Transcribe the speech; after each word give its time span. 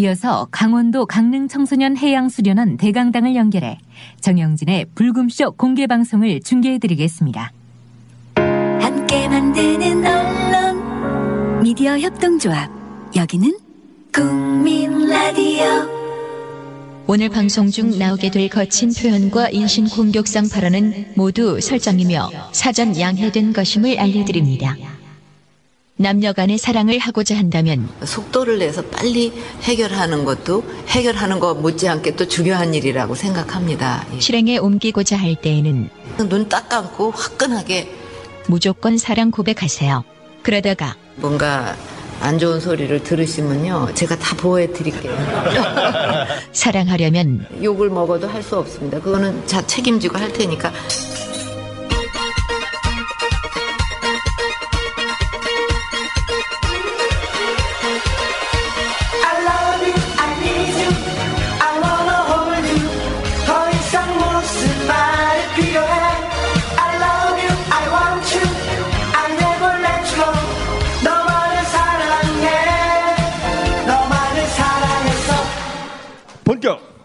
이어서 0.00 0.48
강원도 0.50 1.04
강릉 1.04 1.46
청소년 1.46 1.94
해양수련원 1.94 2.78
대강당을 2.78 3.34
연결해 3.34 3.78
정영진의 4.22 4.86
불금쇼 4.94 5.52
공개 5.52 5.86
방송을 5.86 6.40
중계해 6.40 6.78
드리겠습니다. 6.78 7.52
함께 8.34 9.28
만드는 9.28 10.06
언론 10.06 11.62
미디어 11.62 11.98
협동조합 11.98 12.70
여기는 13.14 13.58
국민 14.10 15.06
라디오 15.06 15.64
오늘 17.06 17.28
방송 17.28 17.68
중 17.68 17.98
나오게 17.98 18.30
될 18.30 18.48
거친 18.48 18.94
표현과 18.94 19.50
인신 19.50 19.86
공격성 19.86 20.48
발언은 20.48 21.12
모두 21.14 21.60
설정이며 21.60 22.30
사전 22.52 22.98
양해된 22.98 23.52
것임을 23.52 23.98
알려드립니다. 23.98 24.76
남녀 26.00 26.32
간의 26.32 26.56
사랑을 26.56 26.98
하고자 26.98 27.36
한다면 27.36 27.86
속도를 28.02 28.58
내서 28.58 28.80
빨리 28.82 29.34
해결하는 29.64 30.24
것도 30.24 30.64
해결하는 30.88 31.38
것 31.40 31.54
못지않게 31.60 32.16
또 32.16 32.26
중요한 32.26 32.72
일이라고 32.72 33.14
생각합니다. 33.14 34.06
예. 34.14 34.18
실행에 34.20 34.56
옮기고자 34.56 35.18
할 35.18 35.36
때에는 35.36 35.90
눈 36.26 36.48
딱 36.48 36.70
감고 36.70 37.10
화끈하게 37.10 37.92
무조건 38.46 38.96
사랑 38.96 39.30
고백하세요. 39.30 40.02
그러다가 40.42 40.96
뭔가 41.16 41.76
안 42.22 42.38
좋은 42.38 42.60
소리를 42.60 43.02
들으시면요. 43.02 43.90
제가 43.94 44.18
다 44.18 44.34
보호해 44.36 44.72
드릴게요. 44.72 45.12
사랑하려면 46.52 47.46
욕을 47.62 47.90
먹어도 47.90 48.26
할 48.26 48.42
수 48.42 48.56
없습니다. 48.56 48.98
그거는 49.00 49.46
자 49.46 49.66
책임지고 49.66 50.16
할 50.18 50.32
테니까. 50.32 50.72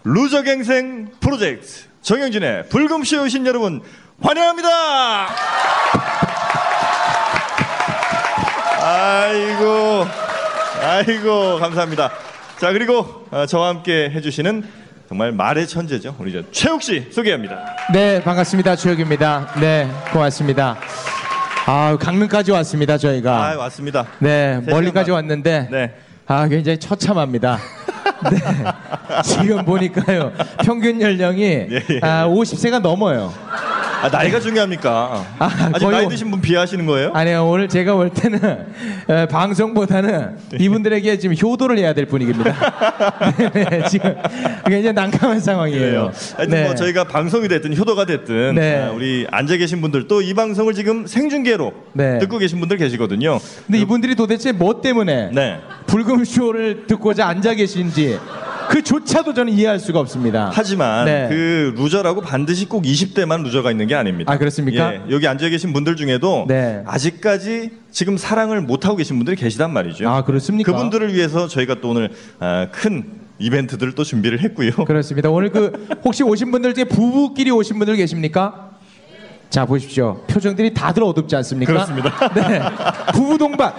루저갱생 0.08 1.08
프로젝트 1.18 1.82
정영진의 2.00 2.68
불금쇼 2.68 3.24
오신 3.24 3.44
여러분 3.44 3.82
환영합니다. 4.22 4.68
아이고 8.84 10.06
아이고 10.80 11.58
감사합니다. 11.58 12.12
자 12.60 12.72
그리고 12.72 13.26
어, 13.32 13.46
저와 13.46 13.70
함께 13.70 14.08
해주시는 14.14 14.64
정말 15.08 15.32
말의 15.32 15.66
천재죠 15.66 16.14
우리 16.20 16.32
저 16.32 16.40
최욱 16.52 16.84
씨 16.84 17.08
소개합니다. 17.10 17.74
네, 17.92 18.22
반갑습니다. 18.22 18.76
주혁입니다. 18.76 19.54
네, 19.58 19.90
고맙습니다. 20.12 20.76
아, 21.66 21.96
강릉까지 21.98 22.52
왔습니다, 22.52 22.96
저희가. 22.96 23.44
아 23.44 23.56
왔습니다. 23.56 24.06
네, 24.20 24.60
세 24.64 24.70
멀리까지 24.70 25.10
왔는데 25.10 25.68
네. 25.68 25.94
아, 26.28 26.46
굉장히 26.46 26.78
처참합니다. 26.78 27.58
네. 28.30 29.22
지금 29.22 29.64
보니까요. 29.64 30.32
평균 30.64 31.00
연령이 31.00 31.42
예, 31.42 31.68
예. 31.70 32.00
아, 32.02 32.26
50세가 32.26 32.80
넘어요. 32.80 33.32
아, 34.02 34.08
나이가 34.08 34.38
중요합니까? 34.38 35.24
아, 35.38 35.44
아직 35.72 35.84
거의 35.84 35.92
나이 35.92 36.02
뭐- 36.02 36.10
드신 36.10 36.30
분 36.30 36.40
비하하시는 36.40 36.84
거예요? 36.86 37.10
아니요, 37.14 37.46
오늘 37.48 37.68
제가 37.68 37.94
볼 37.94 38.10
때는 38.10 38.38
에, 39.08 39.26
방송보다는 39.26 40.36
이분들에게 40.58 41.18
지금 41.18 41.34
효도를 41.40 41.78
해야 41.78 41.92
될 41.94 42.06
분위기입니다. 42.06 42.54
네, 43.52 43.64
네, 43.70 43.82
지금 43.88 44.14
굉장히 44.66 44.92
난감한 44.92 45.40
상황이에요. 45.40 45.80
그래요. 45.80 46.12
하여튼 46.36 46.48
네. 46.56 46.64
뭐 46.64 46.74
저희가 46.74 47.04
방송이 47.04 47.48
됐든 47.48 47.76
효도가 47.76 48.04
됐든 48.04 48.54
네. 48.54 48.82
아, 48.84 48.90
우리 48.90 49.26
앉아 49.30 49.56
계신 49.56 49.80
분들 49.80 50.08
또 50.08 50.16
이 50.26 50.34
방송을 50.34 50.74
지금 50.74 51.06
생중계로 51.06 51.72
네. 51.92 52.18
듣고 52.18 52.38
계신 52.38 52.58
분들 52.58 52.76
계시거든요. 52.78 53.38
근데 53.66 53.78
이분들이 53.78 54.14
도대체 54.16 54.50
뭐 54.52 54.80
때문에 54.80 55.30
네. 55.32 55.60
불금 55.86 56.24
쇼를 56.24 56.86
듣고자 56.88 57.28
앉아 57.28 57.54
계신지 57.54 58.18
그조차도 58.68 59.34
저는 59.34 59.52
이해할 59.52 59.78
수가 59.78 60.00
없습니다. 60.00 60.50
하지만 60.52 61.04
네. 61.06 61.26
그 61.28 61.74
루저라고 61.76 62.20
반드시 62.20 62.68
꼭 62.68 62.82
20대만 62.82 63.42
루저가 63.42 63.70
있는 63.70 63.86
게 63.86 63.94
아닙니다. 63.94 64.32
아, 64.32 64.38
그렇습니까? 64.38 64.94
예, 64.94 65.00
여기 65.10 65.26
앉아 65.26 65.48
계신 65.48 65.72
분들 65.72 65.96
중에도 65.96 66.44
네. 66.48 66.82
아직까지 66.86 67.70
지금 67.90 68.16
사랑을 68.16 68.60
못 68.60 68.84
하고 68.86 68.96
계신 68.96 69.16
분들이 69.16 69.36
계시단 69.36 69.72
말이죠. 69.72 70.08
아, 70.08 70.24
그렇습니까? 70.24 70.72
그분들을 70.72 71.14
위해서 71.14 71.48
저희가 71.48 71.76
또 71.80 71.90
오늘 71.90 72.10
아, 72.38 72.68
큰 72.72 73.04
이벤트들을 73.38 73.94
또 73.94 74.04
준비를 74.04 74.40
했고요. 74.40 74.72
그렇습니다. 74.86 75.30
오늘 75.30 75.50
그 75.50 75.86
혹시 76.04 76.22
오신 76.22 76.50
분들 76.50 76.74
중에 76.74 76.84
부부끼리 76.84 77.50
오신 77.50 77.78
분들 77.78 77.96
계십니까? 77.96 78.65
자 79.48 79.64
보십시오. 79.64 80.20
표정들이 80.26 80.74
다들 80.74 81.02
어둡지 81.04 81.34
않습니까? 81.36 81.72
그렇습니다. 81.72 82.12
네. 82.34 82.60
부부 83.14 83.38
동반. 83.38 83.72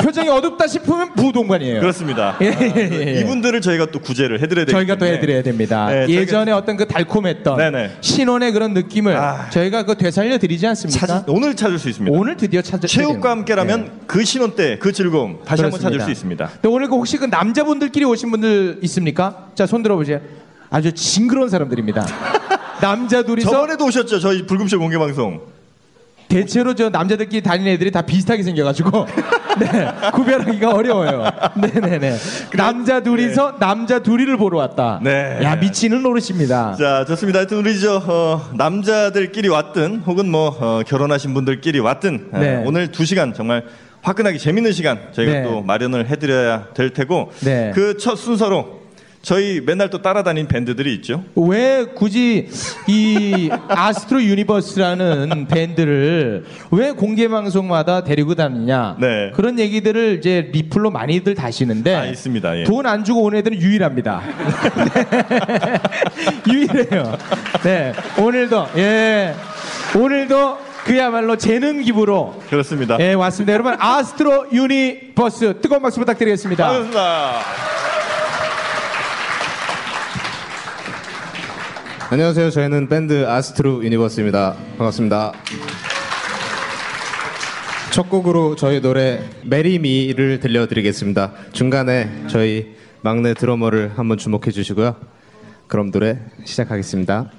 표정이 0.00 0.28
어둡다 0.28 0.66
싶으면 0.66 1.12
부부 1.14 1.32
동반이에요. 1.32 1.80
그렇습니다. 1.80 2.36
예, 2.42 2.46
예, 2.46 2.88
예. 3.16 3.20
이분들을 3.20 3.60
저희가 3.60 3.86
또 3.90 4.00
구제를 4.00 4.40
해드려야 4.42 4.66
되기 4.66 4.72
저희가 4.72 4.94
또 4.94 5.00
때문에. 5.00 5.16
해드려야 5.18 5.42
됩니다. 5.42 5.86
네, 5.88 6.06
저희가- 6.06 6.10
예전에 6.10 6.52
어떤 6.52 6.76
그 6.76 6.86
달콤했던 6.86 7.56
네네. 7.56 7.90
신혼의 8.00 8.52
그런 8.52 8.74
느낌을 8.74 9.16
아. 9.16 9.48
저희가 9.50 9.84
그 9.84 9.96
되살려 9.96 10.36
드리지 10.38 10.66
않습니까? 10.68 11.06
찾을- 11.06 11.24
오늘 11.28 11.56
찾을 11.56 11.78
수 11.78 11.88
있습니다. 11.88 12.16
오늘 12.16 12.36
드디어 12.36 12.60
찾을 12.60 12.88
체육과 12.88 13.30
함께라면 13.30 14.02
그 14.06 14.24
신혼 14.24 14.54
때 14.54 14.78
그 14.78 14.92
즐거움 14.92 15.38
다시 15.44 15.62
한번 15.62 15.80
찾을. 15.80 16.00
수 16.00 16.10
있습니다. 16.10 16.46
근데 16.60 16.68
오늘 16.68 16.88
그 16.88 16.96
혹시 16.96 17.16
그 17.16 17.24
남자분들끼리 17.24 18.04
오신 18.04 18.30
분들 18.30 18.78
있습니까? 18.82 19.48
자, 19.54 19.66
손 19.66 19.82
들어보세요. 19.82 20.20
아주 20.70 20.92
징그러운 20.92 21.48
사람들입니다. 21.48 22.04
남자 22.84 23.22
둘이서 23.22 23.50
저번에도 23.50 23.86
오셨죠 23.86 24.18
저희 24.20 24.44
불금쇼 24.46 24.78
공개 24.78 24.98
방송. 24.98 25.40
대체로 26.28 26.74
저 26.74 26.88
남자들끼리 26.90 27.42
다니는 27.42 27.72
애들이 27.72 27.90
다 27.90 28.02
비슷하게 28.02 28.42
생겨가지고 28.42 29.06
네, 29.60 29.88
구별하기가 30.12 30.70
어려워요. 30.70 31.24
네네네. 31.54 32.16
남자 32.56 33.02
둘이서 33.02 33.58
남자 33.58 34.00
둘이를 34.00 34.36
보러 34.36 34.58
왔다. 34.58 35.00
네. 35.02 35.38
야 35.42 35.54
미치는 35.56 36.02
노릇입니다. 36.02 36.74
자 36.76 37.04
좋습니다. 37.06 37.38
하여튼 37.40 37.58
우리 37.58 37.78
저 37.80 38.02
어, 38.04 38.50
남자들끼리 38.54 39.48
왔든 39.48 40.02
혹은 40.06 40.30
뭐 40.30 40.48
어, 40.48 40.82
결혼하신 40.86 41.32
분들끼리 41.34 41.78
왔든 41.78 42.28
어, 42.32 42.38
네. 42.38 42.62
오늘 42.66 42.88
두 42.88 43.04
시간 43.04 43.32
정말 43.32 43.64
화끈하게 44.02 44.38
재밌는 44.38 44.72
시간 44.72 44.98
저희가 45.12 45.32
네. 45.32 45.42
또 45.44 45.62
마련을 45.62 46.08
해드려야 46.08 46.68
될 46.74 46.90
테고 46.90 47.32
네. 47.40 47.70
그첫 47.74 48.18
순서로 48.18 48.83
저희 49.24 49.62
맨날 49.64 49.88
또 49.88 50.02
따라다니는 50.02 50.48
밴드들이 50.48 50.94
있죠. 50.96 51.24
왜 51.34 51.86
굳이 51.94 52.48
이 52.86 53.48
아스트로 53.68 54.22
유니버스라는 54.22 55.46
밴드를 55.48 56.44
왜 56.70 56.90
공개 56.92 57.26
방송마다 57.28 58.04
데리고 58.04 58.34
다니냐 58.34 58.96
네. 59.00 59.30
그런 59.34 59.58
얘기들을 59.58 60.18
이제 60.18 60.50
리플로 60.52 60.90
많이들 60.90 61.34
다시는데 61.34 61.94
아, 61.94 62.04
있습니다. 62.04 62.58
예. 62.60 62.64
돈 62.64 62.84
안 62.84 63.02
주고 63.02 63.22
온 63.22 63.34
애들은 63.34 63.58
유일합니다. 63.62 64.20
네. 64.92 65.80
유일해요. 66.52 67.16
네 67.62 67.92
오늘도 68.20 68.66
예 68.76 69.34
오늘도 69.98 70.58
그야말로 70.84 71.36
재능 71.38 71.80
기부로 71.80 72.34
그렇습니다. 72.50 72.98
예 73.00 73.14
왔습니다. 73.14 73.54
여러분 73.54 73.74
아스트로 73.78 74.48
유니버스 74.52 75.60
뜨거운 75.62 75.80
박수 75.80 75.98
부탁드리겠습니다. 76.00 76.62
반갑습니다. 76.62 78.03
안녕하세요. 82.14 82.50
저희는 82.50 82.88
밴드 82.88 83.26
아스트로 83.26 83.84
유니버스입니다. 83.84 84.54
반갑습니다. 84.78 85.32
첫 87.90 88.08
곡으로 88.08 88.54
저희 88.54 88.80
노래 88.80 89.18
Marry 89.42 89.86
Me를 89.86 90.38
들려드리겠습니다. 90.38 91.32
중간에 91.50 92.08
저희 92.28 92.76
막내 93.00 93.34
드러머를 93.34 93.94
한번 93.96 94.16
주목해 94.16 94.52
주시고요. 94.52 94.94
그럼 95.66 95.90
노래 95.90 96.20
시작하겠습니다. 96.44 97.32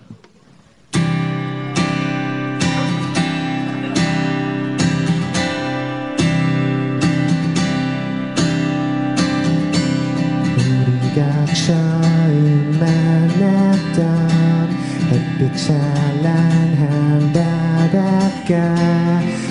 햇빛 15.46 15.56
찬란한 15.58 17.32
바닷가 17.32 18.76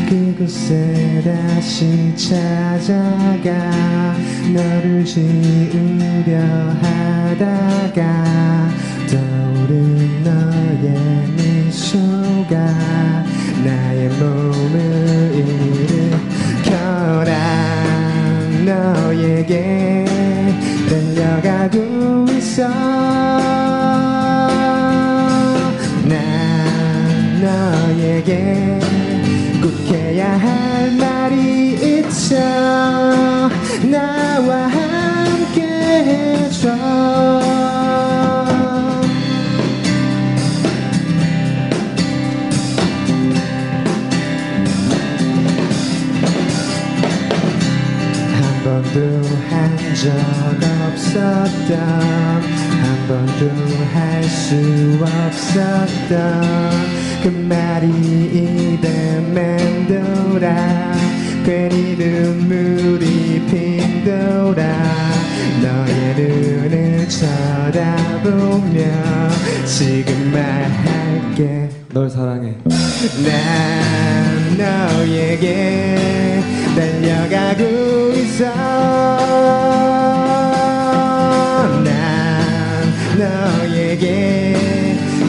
그곳에 0.08 1.23
다시 1.25 2.14
찾아가 2.17 3.52
너를 4.52 5.05
지우려 5.05 6.41
하다가 6.82 8.00
떠오른 9.08 10.25
너의 10.25 11.29
미소가 11.37 12.56
나의 13.64 14.08
몸을 14.08 15.32
일으켜라. 16.64 17.32
너에게 18.64 20.05
달려가고 20.88 22.26
있어 22.32 22.64
너에게 28.04 28.78
꼭 29.62 29.72
해야 29.94 30.38
할 30.38 30.90
말이 30.92 32.00
있어. 32.00 32.36
나와 33.90 34.66
함께 34.68 35.62
해줘. 35.62 36.68
한 48.34 48.64
번도 48.64 48.98
한 49.48 49.84
적 49.94 50.10
없었던 50.90 51.78
한 51.78 53.08
번도 53.08 53.40
할 53.94 54.22
수 54.24 54.56
없었던 55.00 56.12
그 57.25 57.29
말이 57.31 57.88
입에 57.88 59.21
맴돌아. 59.32 60.93
괜히 61.43 61.97
눈물이 61.97 63.47
핀돌아. 63.47 64.62
너의 65.62 66.15
눈을 66.17 67.09
쳐다보며 67.09 68.79
지금 69.65 70.32
말할게. 70.32 71.71
널 71.94 72.11
사랑해. 72.11 72.59
난 73.25 74.59
너에게 74.59 76.43
달려가고 76.76 77.62
있어. 78.19 78.44
난 81.85 81.88
너에게 83.19 84.59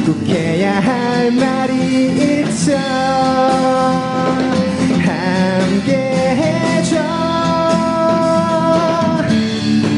꼭 0.06 0.28
해야 0.28 0.82
할 0.82 1.32
말이 1.32 1.65
있어 2.16 2.78
함께 5.06 5.92
해줘. 6.40 6.96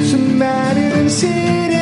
수많은 0.03 1.07
시련 1.07 1.76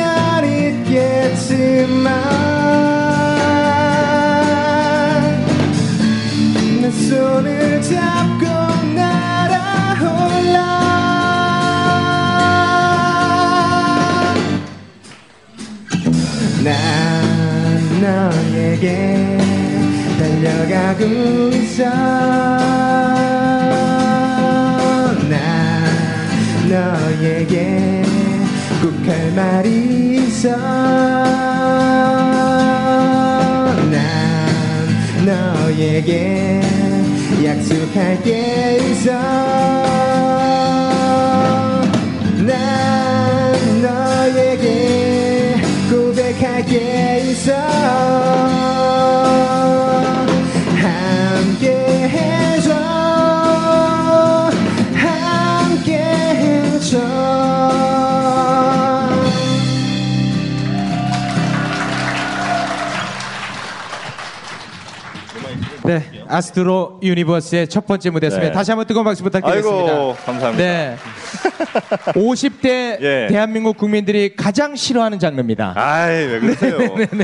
아스트로 66.36 67.00
유니버스의 67.02 67.68
첫 67.68 67.86
번째 67.86 68.10
무대였습니다. 68.10 68.48
네. 68.50 68.52
다시 68.54 68.70
한번 68.70 68.86
뜨거운 68.86 69.04
박수 69.04 69.22
부탁드리겠습니다. 69.22 69.92
아이고 69.92 70.16
감사합니다. 70.24 70.64
네. 70.64 70.96
50대 72.12 73.00
예. 73.00 73.26
대한민국 73.30 73.76
국민들이 73.76 74.34
가장 74.36 74.76
싫어하는 74.76 75.18
장르입니다. 75.18 75.72
아이 75.76 76.26
왜 76.26 76.40
그러세요? 76.40 76.78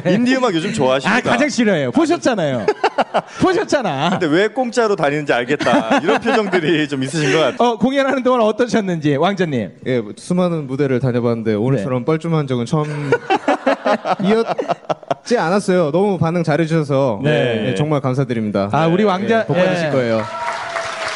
인디 0.06 0.36
음악 0.36 0.54
요즘 0.54 0.72
좋아하십니까? 0.72 1.18
아, 1.30 1.32
가장 1.32 1.48
싫어해요. 1.48 1.90
보셨잖아요. 1.92 2.66
보셨잖아. 3.40 4.10
근데 4.18 4.26
왜 4.26 4.48
공짜로 4.48 4.96
다니는지 4.96 5.32
알겠다. 5.32 5.98
이런 5.98 6.20
표정들이 6.20 6.88
좀 6.88 7.02
있으신 7.02 7.32
것 7.32 7.38
같아요. 7.38 7.68
어, 7.68 7.78
공연하는 7.78 8.22
동안 8.22 8.40
어떠셨는지, 8.42 9.16
왕자님. 9.16 9.70
예, 9.86 10.02
수많은 10.16 10.66
무대를 10.66 11.00
다녀봤는데 11.00 11.54
오늘처럼 11.54 12.04
뻘쭘한 12.04 12.46
적은 12.46 12.66
처음 12.66 13.10
이었지 14.22 15.38
않았어요. 15.38 15.90
너무 15.92 16.18
반응 16.18 16.42
잘해주셔서 16.42 17.20
네. 17.22 17.68
예, 17.68 17.74
정말 17.74 18.00
감사드립니다. 18.00 18.68
아, 18.72 18.86
우리 18.86 19.04
왕자, 19.04 19.40
예, 19.40 19.44
복 19.46 19.54
받으실 19.56 19.86
예. 19.86 19.90
거예요. 19.90 20.22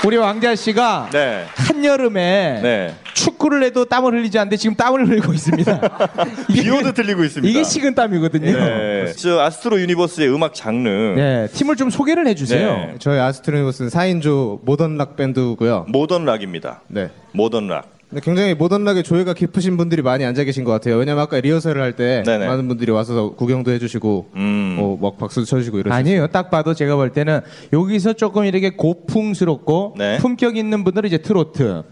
우리 0.04 0.16
왕자 0.18 0.54
씨가 0.54 1.08
네. 1.12 1.44
한여름에 1.54 2.60
네. 2.62 2.94
축구를 3.14 3.64
해도 3.64 3.86
땀을 3.86 4.12
흘리지 4.12 4.38
않는데 4.38 4.56
지금 4.56 4.76
땀을 4.76 5.08
흘리고 5.08 5.32
있습니다. 5.32 5.80
비 6.52 6.70
오듯 6.70 6.94
흘리고 6.94 7.24
있습니다. 7.24 7.50
이게 7.50 7.64
식은 7.64 7.94
땀이거든요. 7.94 8.52
네. 8.52 9.12
저 9.16 9.40
아스트로 9.40 9.80
유니버스의 9.80 10.32
음악 10.32 10.54
장르. 10.54 10.88
네, 11.16 11.48
팀을 11.52 11.76
좀 11.76 11.90
소개를 11.90 12.26
해주세요. 12.28 12.68
네. 12.68 12.94
저희 13.00 13.18
아스트로 13.18 13.47
유니버스는 13.47 13.90
4인조 13.90 14.60
모던 14.64 14.96
락 14.96 15.16
밴드고요. 15.16 15.86
모던 15.88 16.24
락입니다. 16.24 16.82
네. 16.88 17.10
모던 17.32 17.66
락. 17.66 17.95
근데 18.08 18.20
굉장히 18.24 18.54
모던 18.54 18.84
락에 18.84 19.02
조예가 19.02 19.34
깊으신 19.34 19.76
분들이 19.76 20.00
많이 20.00 20.24
앉아 20.24 20.44
계신 20.44 20.62
것 20.62 20.70
같아요. 20.70 20.96
왜냐면 20.96 21.24
아까 21.24 21.40
리허설을 21.40 21.82
할 21.82 21.92
때 21.96 22.22
네네. 22.24 22.46
많은 22.46 22.68
분들이 22.68 22.92
와서 22.92 23.30
구경도 23.34 23.72
해주시고 23.72 24.30
음. 24.36 24.76
어, 24.78 24.98
막 25.00 25.18
박수도 25.18 25.44
쳐주시고 25.44 25.78
이러셨어요. 25.80 25.98
아니에요. 25.98 26.26
딱 26.28 26.50
봐도 26.50 26.72
제가 26.72 26.94
볼 26.94 27.10
때는 27.10 27.40
여기서 27.72 28.12
조금 28.12 28.44
이렇게 28.44 28.70
고풍스럽고 28.70 29.94
네. 29.98 30.18
품격 30.18 30.56
있는 30.56 30.84
분들은 30.84 31.08
이제 31.08 31.18
트로트. 31.18 31.82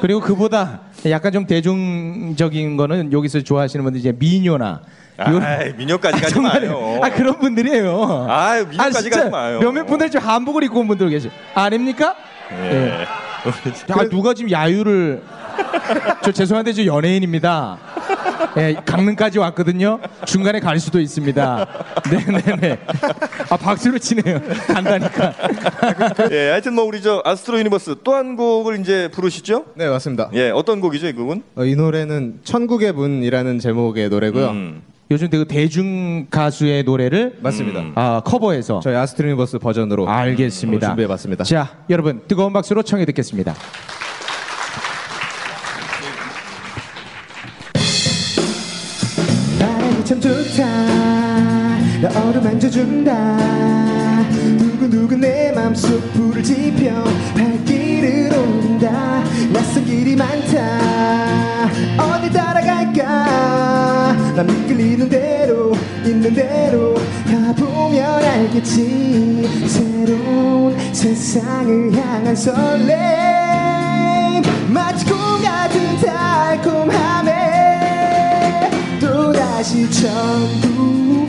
그리고 0.00 0.20
그보다 0.20 0.80
약간 1.10 1.30
좀 1.30 1.46
대중적인 1.46 2.78
거는 2.78 3.12
여기서 3.12 3.42
좋아하시는 3.42 3.82
분들 3.84 4.00
이제 4.00 4.12
미녀나 4.18 4.80
요런- 5.18 5.42
아이, 5.42 5.74
미녀까지 5.74 6.20
가지 6.22 6.32
정말요. 6.34 6.70
마요. 6.80 7.00
아 7.02 7.10
그런 7.10 7.38
분들이에요. 7.38 8.26
아유, 8.30 8.64
미녀까지 8.70 9.02
진짜 9.02 9.18
가지 9.18 9.30
마요. 9.30 9.60
몇몇 9.60 9.84
분들 9.84 10.10
지금 10.10 10.26
한복을 10.26 10.64
입고 10.64 10.80
온 10.80 10.88
분들 10.88 11.10
계세요. 11.10 11.30
아닙니까? 11.54 12.14
예. 12.52 13.06
아, 13.92 14.04
누가 14.10 14.34
지금 14.34 14.50
야유를 14.50 15.22
저 16.22 16.32
죄송한데 16.32 16.72
저 16.72 16.84
연예인입니다. 16.84 17.78
예, 18.56 18.74
강릉까지 18.84 19.38
왔거든요. 19.38 20.00
중간에 20.26 20.60
갈 20.60 20.78
수도 20.80 21.00
있습니다. 21.00 21.66
네네네. 22.10 22.78
아 23.50 23.56
박수를 23.56 24.00
치네요. 24.00 24.40
간다니까. 24.66 25.32
예, 26.32 26.50
하여튼 26.50 26.74
뭐 26.74 26.84
우리 26.84 27.00
저 27.00 27.22
아스트로 27.24 27.58
유니버스 27.60 27.96
또 28.04 28.14
한 28.14 28.36
곡을 28.36 28.80
이제 28.80 29.08
부르시죠? 29.12 29.66
네, 29.74 29.88
맞습니다. 29.88 30.30
예, 30.34 30.50
어떤 30.50 30.80
곡이죠, 30.80 31.06
이 31.08 31.12
곡은? 31.12 31.42
어, 31.56 31.64
이 31.64 31.74
노래는 31.76 32.40
천국의 32.44 32.92
문이라는 32.92 33.58
제목의 33.60 34.08
노래고요. 34.08 34.48
음. 34.50 34.82
요즘 35.10 35.28
되게 35.28 35.44
대중 35.44 36.26
가수의 36.30 36.84
노래를 36.84 37.38
맞습니다. 37.40 37.84
아 37.96 38.22
커버해서 38.24 38.78
저희 38.80 38.94
아스트로 38.94 39.24
유니버스 39.24 39.58
버전으로 39.58 40.08
알겠습니다. 40.08 40.86
준비해봤습니다. 40.88 41.42
자, 41.44 41.78
여러분 41.90 42.22
뜨거운 42.28 42.52
박수로 42.52 42.82
청해 42.84 43.04
듣겠습니다. 43.06 43.54
바람이 49.58 50.04
참 50.04 50.20
좋다 50.20 50.66
나 52.00 52.28
어루만져준다 52.28 53.36
두근두근 54.58 55.20
내 55.20 55.52
맘속 55.52 56.12
불을 56.12 56.42
지펴 56.42 57.04
세상을 71.30 71.92
향한 71.92 72.34
설렘. 72.34 72.90
마치 74.68 75.06
꿈 75.06 75.16
같은 75.40 75.96
달콤함에 76.00 77.30
또다시 79.00 79.88
천국의 79.92 81.28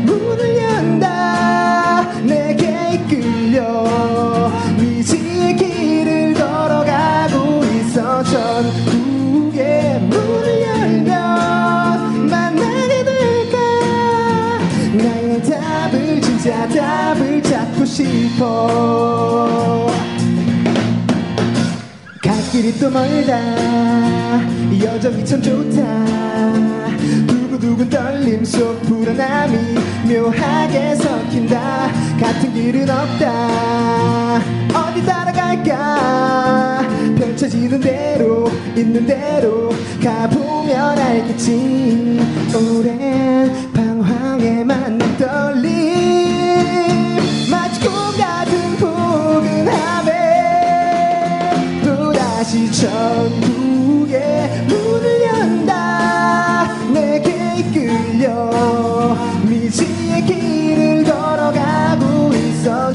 문을 0.00 0.54
연다. 0.54 2.12
내게 2.24 2.90
이끌려 2.92 4.50
미지의 4.78 5.56
길을 5.56 6.34
걸어가고 6.34 7.64
있어. 7.64 8.22
천국의 8.24 9.98
문을 10.10 10.60
열면 10.60 12.28
만나게 12.28 13.02
될까? 13.02 13.56
나의 14.92 15.42
답을 15.42 16.20
진짜 16.20 16.68
답을 16.68 17.42
찾고 17.42 17.86
싶어. 17.86 19.17
길이 22.60 22.76
또 22.76 22.90
멀다. 22.90 23.38
여정이 24.82 25.24
참 25.24 25.40
좋다. 25.40 25.80
두근두근 27.28 27.88
떨림 27.88 28.44
속 28.44 28.82
불안함이 28.82 29.56
묘하게 30.08 30.96
섞인다. 30.96 31.88
같은 32.20 32.52
길은 32.52 32.90
없다. 32.90 34.40
어디 34.74 35.06
따라갈까? 35.06 36.82
펼쳐지는 37.16 37.78
대로 37.78 38.50
있는 38.74 39.06
대로 39.06 39.70
가보면 40.02 40.98
알겠지. 40.98 42.18
오랜 42.56 43.52
방황에 43.72 44.64
맞는 44.64 45.16
떨림. 45.16 45.68
마치 47.52 47.80
꿈 47.82 47.92
같은 48.18 48.76
포근함에 48.78 50.07
또 50.07 50.07
다시 52.48 52.72
천국의 52.72 54.48
문을 54.68 55.22
연다. 55.22 56.72
내게 56.90 57.56
이끌려. 57.58 59.14
미지의 59.42 60.24
길을 60.24 61.04
걸어가고 61.04 62.32
있어 62.32 62.90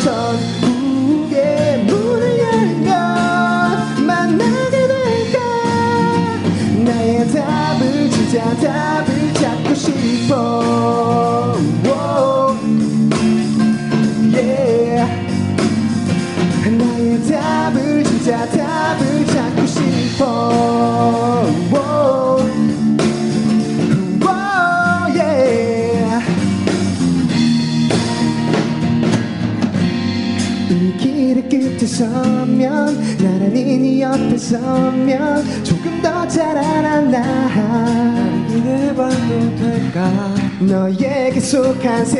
너 41.83 42.12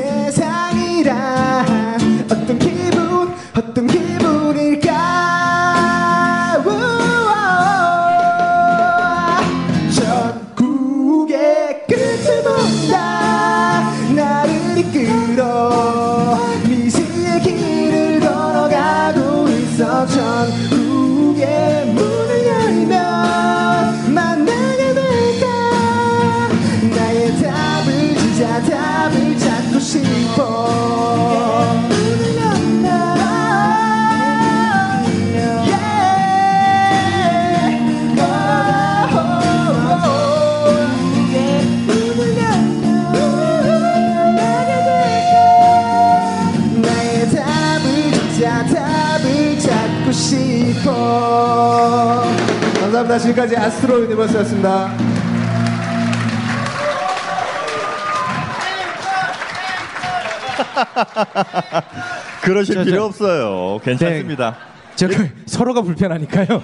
유니버스였습니다 54.43 54.93
그러실 62.41 62.75
저, 62.75 62.83
필요 62.83 62.97
저- 62.97 63.05
없어요. 63.05 63.79
괜찮습니다. 63.83 64.55
저 64.95 65.07
그, 65.07 65.27
서로가 65.47 65.81
불편하니까요. 65.81 66.61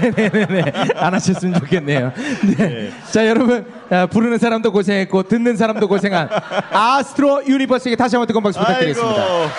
네네네네. 0.00 0.72
안 0.96 1.12
하셨으면 1.12 1.60
좋겠네요. 1.60 2.10
네. 2.56 2.90
자, 3.10 3.26
여러분, 3.26 3.66
아, 3.90 4.06
부르는 4.06 4.38
사람도 4.38 4.72
고생했고, 4.72 5.24
듣는 5.24 5.58
사람도 5.58 5.86
고생한 5.86 6.30
아스트로 6.70 7.46
유니버스에게 7.46 7.96
다시 7.96 8.16
한번 8.16 8.28
뜨거운 8.28 8.44
박수 8.44 8.58
부탁드리겠습니다. 8.60 9.22
아이고. 9.22 9.50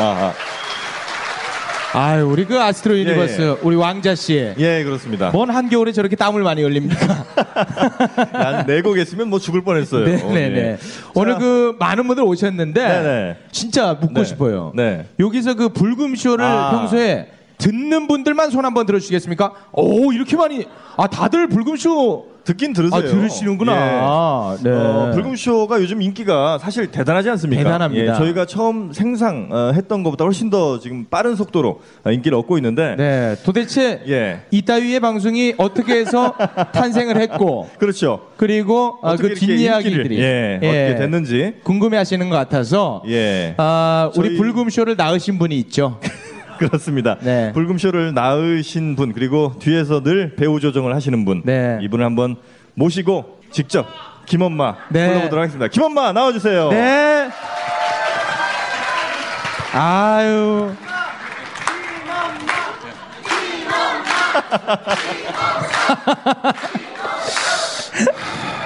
아, 0.00 0.32
아유, 1.94 2.26
우리 2.26 2.46
그 2.46 2.58
아스트로 2.60 2.98
유니버스, 2.98 3.40
예, 3.40 3.46
예. 3.46 3.56
우리 3.62 3.76
왕자 3.76 4.14
씨. 4.14 4.54
예, 4.56 4.82
그렇습니다. 4.82 5.30
뭔 5.30 5.50
한겨울에 5.50 5.92
저렇게 5.92 6.16
땀을 6.16 6.42
많이 6.42 6.62
흘립니까? 6.62 7.24
난 8.32 8.66
내고 8.66 8.92
계시면 8.94 9.28
뭐 9.28 9.38
죽을 9.38 9.62
뻔했어요. 9.62 10.06
네네네. 10.06 10.58
예. 10.58 10.78
오늘 11.14 11.36
그 11.38 11.76
많은 11.78 12.06
분들 12.06 12.24
오셨는데 12.24 12.80
네네. 12.82 13.36
진짜 13.50 13.94
묻고 14.00 14.20
네. 14.20 14.24
싶어요. 14.24 14.72
네. 14.74 15.06
여기서 15.20 15.54
그 15.54 15.68
불금 15.68 16.16
쇼를 16.16 16.44
아. 16.44 16.70
평소에 16.70 17.28
듣는 17.58 18.08
분들만 18.08 18.50
손 18.50 18.64
한번 18.64 18.86
들어주시겠습니까? 18.86 19.52
오 19.72 20.12
이렇게 20.12 20.36
많이 20.36 20.64
아 20.96 21.06
다들 21.06 21.46
불금 21.48 21.76
쇼 21.76 22.31
듣긴 22.44 22.72
들으세요. 22.72 22.98
아 22.98 23.02
들으시는구나. 23.02 24.56
예. 24.58 24.62
네. 24.68 24.70
어, 24.74 25.10
불금쇼가 25.14 25.80
요즘 25.80 26.02
인기가 26.02 26.58
사실 26.58 26.88
대단하지 26.90 27.30
않습니까? 27.30 27.62
대단합니다. 27.62 28.12
예, 28.14 28.16
저희가 28.18 28.46
처음 28.46 28.92
생각 28.92 29.48
어, 29.52 29.72
했던 29.74 30.02
것보다 30.02 30.24
훨씬 30.24 30.50
더 30.50 30.78
지금 30.80 31.04
빠른 31.08 31.36
속도로 31.36 31.80
어, 32.04 32.10
인기를 32.10 32.36
얻고 32.38 32.58
있는데. 32.58 32.96
네, 32.96 33.36
도대체 33.44 34.02
예. 34.08 34.40
이따위의 34.50 35.00
방송이 35.00 35.54
어떻게 35.56 35.94
해서 35.96 36.34
탄생을 36.72 37.16
했고 37.20 37.68
그렇죠. 37.78 38.26
그리고 38.36 38.98
아, 39.02 39.12
어떻게 39.12 39.28
그 39.28 39.34
뒷이야기들이 39.34 39.96
인기를, 40.16 40.18
예, 40.18 40.56
얻게 40.56 40.96
됐는지. 40.98 41.54
궁금해하시는 41.62 42.28
것 42.28 42.34
같아서 42.36 43.02
예. 43.08 43.54
아, 43.58 44.10
우리 44.16 44.28
저희- 44.30 44.36
불금쇼를 44.38 44.96
낳으신 44.96 45.38
분이 45.38 45.56
있죠. 45.60 46.00
그렇습니다. 46.68 47.16
네. 47.20 47.52
불금쇼를 47.52 48.14
낳으신 48.14 48.96
분 48.96 49.12
그리고 49.12 49.54
뒤에서 49.58 50.02
늘 50.02 50.34
배우 50.36 50.60
조정을 50.60 50.94
하시는 50.94 51.24
분 51.24 51.42
네. 51.44 51.78
이분을 51.82 52.04
한번 52.04 52.36
모시고 52.74 53.40
직접 53.50 53.86
김엄마 54.26 54.76
네. 54.90 55.08
불러보도록 55.08 55.42
하겠습니다. 55.42 55.68
김엄마 55.68 56.12
나와주세요. 56.12 56.70
네. 56.70 57.30
아유. 59.74 60.74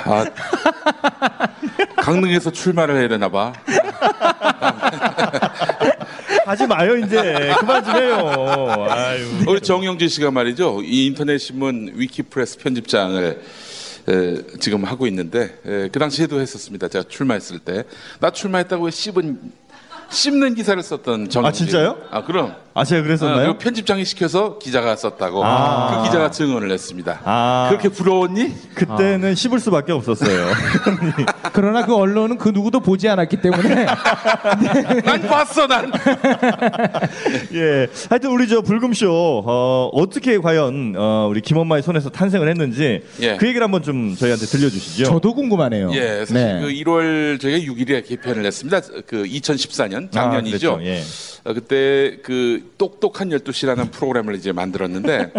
아, 0.08 0.24
강릉에서 1.96 2.50
출마를 2.50 2.96
해야 2.96 3.08
되나 3.08 3.28
봐. 3.28 3.52
하지 6.46 6.66
마요 6.66 6.96
이제 6.96 7.52
그만 7.58 7.84
좀 7.84 7.96
해요. 7.96 8.86
아유. 8.88 9.26
우리 9.48 9.60
정영진 9.60 10.08
씨가 10.08 10.30
말이죠. 10.30 10.80
이 10.84 11.06
인터넷 11.06 11.38
신문 11.38 11.90
위키프레스 11.94 12.58
편집장을 12.58 13.42
에, 14.08 14.36
지금 14.60 14.84
하고 14.84 15.08
있는데 15.08 15.58
에, 15.66 15.88
그 15.90 15.98
당시에도 15.98 16.40
했었습니다. 16.40 16.86
제가 16.88 17.04
출마했을 17.08 17.58
때 17.58 17.82
나 18.20 18.30
출마했다고 18.30 18.90
씹은 18.90 19.40
씹는 20.10 20.54
기사를 20.54 20.80
썼던 20.80 21.30
정영진. 21.30 21.44
아, 21.44 21.50
진짜요? 21.50 21.98
아 22.10 22.22
그럼. 22.24 22.54
아 22.76 22.84
제가 22.84 23.00
아, 23.00 23.04
그랬었나요? 23.04 23.36
그리고 23.38 23.58
편집장이 23.58 24.04
시켜서 24.04 24.58
기자가 24.58 24.96
썼다고 24.96 25.42
아. 25.42 25.96
그 25.96 26.08
기자가 26.08 26.30
증언을 26.30 26.70
했습니다. 26.70 27.22
아. 27.24 27.68
그렇게 27.70 27.88
부러웠니? 27.88 28.52
그때는 28.74 29.34
씹을 29.34 29.60
수밖에 29.60 29.92
없었어요. 29.92 30.46
그러나 31.54 31.86
그 31.86 31.96
언론은 31.96 32.36
그 32.36 32.50
누구도 32.50 32.80
보지 32.80 33.08
않았기 33.08 33.40
때문에 33.40 33.86
난 35.06 35.22
봤어 35.22 35.66
난. 35.66 35.90
예. 37.54 37.86
하여튼 38.10 38.30
우리 38.30 38.46
저 38.46 38.60
불금쇼 38.60 39.44
어, 39.46 39.88
어떻게 39.94 40.36
과연 40.36 40.96
어, 40.98 41.28
우리 41.30 41.40
김엄마의 41.40 41.82
손에서 41.82 42.10
탄생을 42.10 42.46
했는지 42.50 43.00
예. 43.22 43.38
그 43.38 43.46
얘기를 43.46 43.64
한번 43.64 43.82
좀 43.82 44.14
저희한테 44.16 44.44
들려주시죠. 44.44 45.04
저도 45.04 45.32
궁금하네요. 45.32 45.92
예, 45.94 46.26
사실 46.26 46.34
네. 46.34 46.60
그 46.60 46.68
1월 46.68 47.40
저희가 47.40 47.72
6일에 47.72 48.06
개편을 48.06 48.44
했습니다. 48.44 48.80
그 49.06 49.24
2014년 49.24 50.12
작년이죠. 50.12 50.72
아, 50.72 50.76
그랬죠. 50.76 50.78
예. 50.82 51.02
어, 51.44 51.54
그때 51.54 52.18
그 52.22 52.65
똑똑한 52.78 53.30
12시라는 53.30 53.90
프로그램을 53.92 54.34
이제 54.34 54.52
만들었는데 54.52 55.32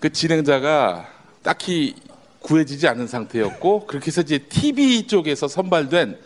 그 0.00 0.10
진행자가 0.12 1.08
딱히 1.42 1.94
구해지지 2.40 2.88
않은 2.88 3.06
상태였고 3.06 3.86
그렇게 3.86 4.06
해서 4.08 4.20
이제 4.20 4.38
TV 4.38 5.06
쪽에서 5.06 5.48
선발된 5.48 6.18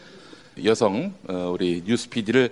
여성 0.64 1.12
어, 1.28 1.50
우리 1.52 1.82
뉴스 1.86 2.08
PD를 2.08 2.50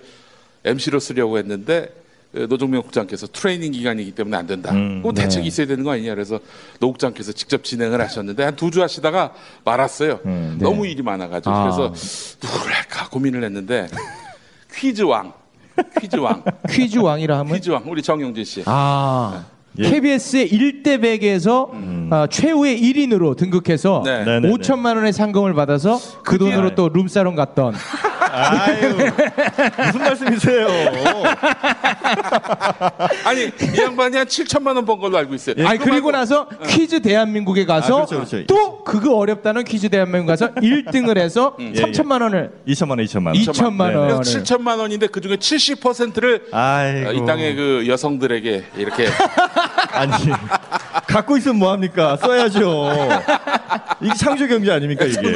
MC로 0.63 0.99
쓰려고 0.99 1.37
했는데 1.37 1.91
어, 2.35 2.45
노종면 2.47 2.83
국장께서 2.83 3.25
트레이닝 3.27 3.71
기간이기 3.71 4.11
때문에 4.11 4.37
안 4.37 4.45
된다. 4.45 4.71
음, 4.71 5.01
꼭 5.01 5.13
대책이 5.13 5.47
있어야 5.47 5.65
되는 5.67 5.83
거 5.83 5.91
아니냐. 5.91 6.13
그래서 6.13 6.39
노 6.79 6.91
국장께서 6.91 7.31
직접 7.31 7.63
진행을 7.63 7.99
하셨는데 8.01 8.43
한 8.43 8.55
두 8.55 8.69
주 8.69 8.83
하시다가 8.83 9.33
말았어요. 9.63 10.19
음, 10.25 10.57
너무 10.59 10.85
일이 10.85 11.01
많아가지고 11.01 11.51
아. 11.55 11.63
그래서 11.63 11.93
누구를 12.43 12.75
할까 12.75 13.09
고민을 13.09 13.43
했는데 13.43 13.87
퀴즈 14.75 15.01
왕, 15.03 15.33
퀴즈 15.99 16.17
왕, 16.17 16.43
퀴즈 16.69 16.97
왕이라 16.99 17.39
하면 17.39 17.53
퀴즈 17.55 17.69
왕 17.69 17.83
우리 17.87 18.01
정영진 18.01 18.43
씨. 18.45 18.63
아 18.65 19.45
예. 19.79 19.89
KBS의 19.89 20.49
1대백에서 20.49 21.69
어, 22.11 22.27
최후의 22.29 22.79
1인으로 22.81 23.35
등극해서 23.35 24.03
네. 24.05 24.19
음. 24.19 24.25
네네 24.25 24.39
네. 24.41 24.49
5천만 24.53 24.95
원의 24.95 25.11
상금을 25.13 25.53
받아서 25.53 25.99
그 26.23 26.37
그게- 26.37 26.51
돈으로 26.51 26.75
또 26.75 26.89
룸사롱 26.89 27.35
갔던 27.35 27.73
아유 28.31 28.95
무슨 29.87 29.99
말씀이세요? 30.01 30.67
아니 33.25 33.45
이 33.45 33.81
양반이 33.81 34.17
한 34.17 34.27
7천만 34.27 34.75
원 34.75 34.85
번 34.85 34.99
걸로 34.99 35.17
알고 35.17 35.33
있어요. 35.33 35.55
아니 35.67 35.79
그거 35.79 35.89
그리고 35.91 36.11
말고 36.11 36.13
나서 36.19 36.47
퀴즈 36.67 37.01
대한민국에 37.01 37.65
가서 37.65 38.03
아, 38.03 38.05
그렇죠, 38.05 38.27
그렇죠. 38.27 38.45
또 38.45 38.83
그거 38.83 39.15
어렵다는 39.15 39.63
퀴즈 39.63 39.89
대한민국 39.89 40.27
가서 40.27 40.53
1등을 40.61 41.17
해서 41.17 41.55
예, 41.59 41.71
3천만 41.71 42.21
원을 42.21 42.51
2천만 42.67 42.89
원, 42.91 42.99
2천만 42.99 43.27
원. 43.27 43.35
2천만 43.35 43.87
네, 43.89 43.95
원을 43.95 44.13
그래서 44.17 44.43
7천만 44.43 44.77
원인데 44.77 45.07
그 45.07 45.21
중에 45.21 45.37
70%를 45.37 46.43
아이고. 46.51 47.11
이 47.13 47.25
땅의 47.25 47.55
그 47.55 47.85
여성들에게 47.87 48.63
이렇게 48.77 49.07
아니 49.91 50.11
갖고 51.07 51.37
있으면 51.37 51.57
뭐 51.57 51.71
합니까? 51.71 52.17
써야죠. 52.17 52.89
이게 54.01 54.13
창조 54.15 54.47
경제 54.47 54.71
아닙니까 54.71 55.05
이게? 55.05 55.35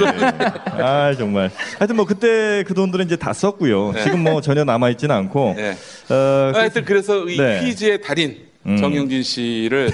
아 0.81 1.13
정말. 1.17 1.51
하여튼 1.77 1.95
뭐 1.95 2.05
그때 2.05 2.63
그 2.67 2.73
돈들은 2.73 3.05
이제 3.05 3.15
다 3.15 3.33
썼고요. 3.33 3.93
네. 3.93 4.03
지금 4.03 4.23
뭐 4.23 4.41
전혀 4.41 4.63
남아 4.63 4.89
있지는 4.91 5.15
않고. 5.15 5.53
네. 5.55 5.77
어, 6.09 6.51
하여튼 6.53 6.83
그래서 6.85 7.25
이 7.25 7.37
네. 7.37 7.61
퀴즈의 7.61 8.01
달인 8.01 8.37
음. 8.65 8.77
정영진 8.77 9.23
씨를 9.23 9.91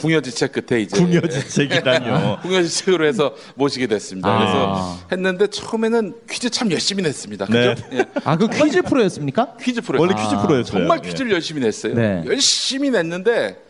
궁여지책 0.00 0.52
끝에 0.52 0.80
이제 0.82 0.96
궁여지책이라뇨. 0.96 2.38
궁여지책으로 2.42 3.06
해서 3.06 3.34
모시게 3.54 3.86
됐습니다. 3.86 4.28
아. 4.28 4.38
그래서 4.38 4.98
했는데 5.12 5.46
처음에는 5.46 6.14
퀴즈 6.28 6.48
참 6.50 6.70
열심히 6.72 7.02
냈습니다. 7.02 7.46
네. 7.46 7.74
그죠? 7.74 7.86
예. 7.92 8.04
아그 8.24 8.48
퀴즈 8.48 8.82
프로였습니까? 8.82 9.56
퀴즈 9.60 9.80
프로 9.82 10.00
원래 10.00 10.14
퀴즈 10.14 10.36
프로였어요. 10.40 10.64
정말 10.64 11.00
예. 11.04 11.08
퀴즈를 11.08 11.30
열심히 11.32 11.60
냈어요. 11.60 11.94
네. 11.94 12.22
열심히 12.26 12.90
냈는데 12.90 13.62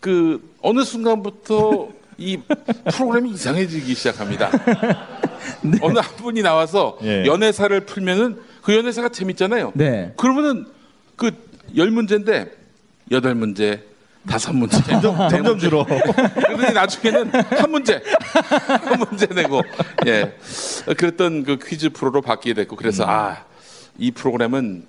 그 0.00 0.40
어느 0.62 0.82
순간부터 0.82 1.88
이 2.16 2.38
프로그램이 2.92 3.30
이상해지기 3.32 3.94
시작합니다. 3.94 4.50
어느 5.82 5.98
한 5.98 6.16
분이 6.16 6.42
나와서 6.42 6.98
예. 7.02 7.24
연애사를 7.26 7.78
풀면은 7.86 8.38
그 8.62 8.74
연애사가 8.74 9.08
재밌잖아요. 9.10 9.72
네. 9.74 10.12
그러면은 10.16 10.66
그 11.16 11.30
열 11.76 11.90
문제인데 11.92 12.50
여덟 13.12 13.34
문제, 13.36 13.84
다섯 14.28 14.52
문제, 14.52 14.76
점점, 14.84 15.16
네 15.28 15.36
점점. 15.36 15.58
줄어. 15.58 15.84
그러더니 15.84 16.74
나중에는 16.74 17.30
한 17.32 17.70
문제, 17.70 18.02
한 18.66 18.98
문제 18.98 19.26
내고. 19.26 19.62
예. 20.06 20.34
그랬던 20.96 21.44
그 21.44 21.58
퀴즈 21.58 21.90
프로로 21.90 22.20
바뀌게 22.20 22.54
됐고 22.54 22.76
그래서 22.76 23.04
아이 23.06 24.10
프로그램은 24.14 24.84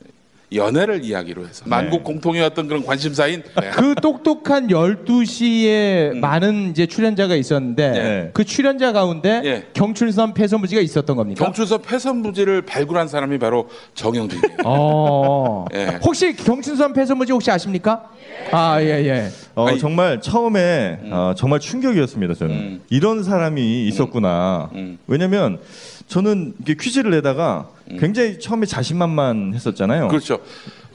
연애를 0.53 1.03
이야기로 1.03 1.47
해서 1.47 1.63
만국 1.65 2.03
공통의 2.03 2.41
어떤 2.41 2.67
그런 2.67 2.85
관심사인 2.85 3.41
네. 3.59 3.69
그 3.71 3.95
똑똑한 3.95 4.67
12시에 4.67 6.15
많은 6.17 6.71
이제 6.71 6.85
출연자가 6.85 7.35
있었는데 7.35 7.87
음. 7.87 7.93
네. 7.93 8.29
그 8.33 8.43
출연자 8.43 8.91
가운데 8.91 9.41
예. 9.45 9.67
경춘선 9.73 10.33
폐선무지가 10.33 10.81
있었던 10.81 11.15
겁니까? 11.15 11.43
경춘서 11.45 11.79
폐선부지를 11.79 12.63
발굴한 12.63 13.07
사람이 13.07 13.39
바로 13.39 13.69
정영진이에요. 13.95 14.57
어. 14.65 15.65
예. 15.73 15.99
혹시 16.03 16.35
경춘선 16.35 16.93
폐선무지 16.93 17.31
혹시 17.31 17.49
아십니까? 17.49 18.09
아, 18.51 18.81
예, 18.81 18.87
예. 19.05 19.29
어, 19.55 19.67
아니, 19.67 19.79
정말 19.79 20.21
처음에 20.21 20.99
어, 21.11 21.33
정말 21.35 21.59
충격이었습니다. 21.59 22.33
저는 22.35 22.55
음. 22.55 22.81
이런 22.89 23.23
사람이 23.23 23.87
있었구나. 23.87 24.69
음. 24.73 24.97
왜냐면 25.07 25.59
저는 26.07 26.53
이렇게 26.57 26.75
퀴즈를 26.81 27.11
내다가 27.11 27.69
굉장히 27.99 28.39
처음에 28.39 28.65
자신만만했었잖아요. 28.65 30.07
그렇죠. 30.07 30.39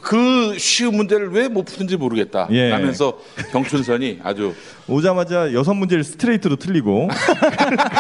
그 0.07 0.57
쉬운 0.57 0.97
문제를 0.97 1.33
왜 1.33 1.49
못 1.49 1.65
푸는지 1.65 1.97
모르겠다. 1.97 2.47
예. 2.51 2.69
라면서 2.71 3.19
경춘선이 3.51 4.21
아주 4.23 4.53
오자마자 4.89 5.53
여섯 5.53 5.75
문제를 5.75 6.05
스트레이트로 6.05 6.57
틀리고 6.57 7.09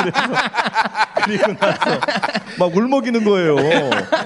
그래서 0.04 0.34
그리고 1.24 1.52
나서 1.58 2.00
막 2.58 2.76
울먹이는 2.76 3.24
거예요. 3.24 3.56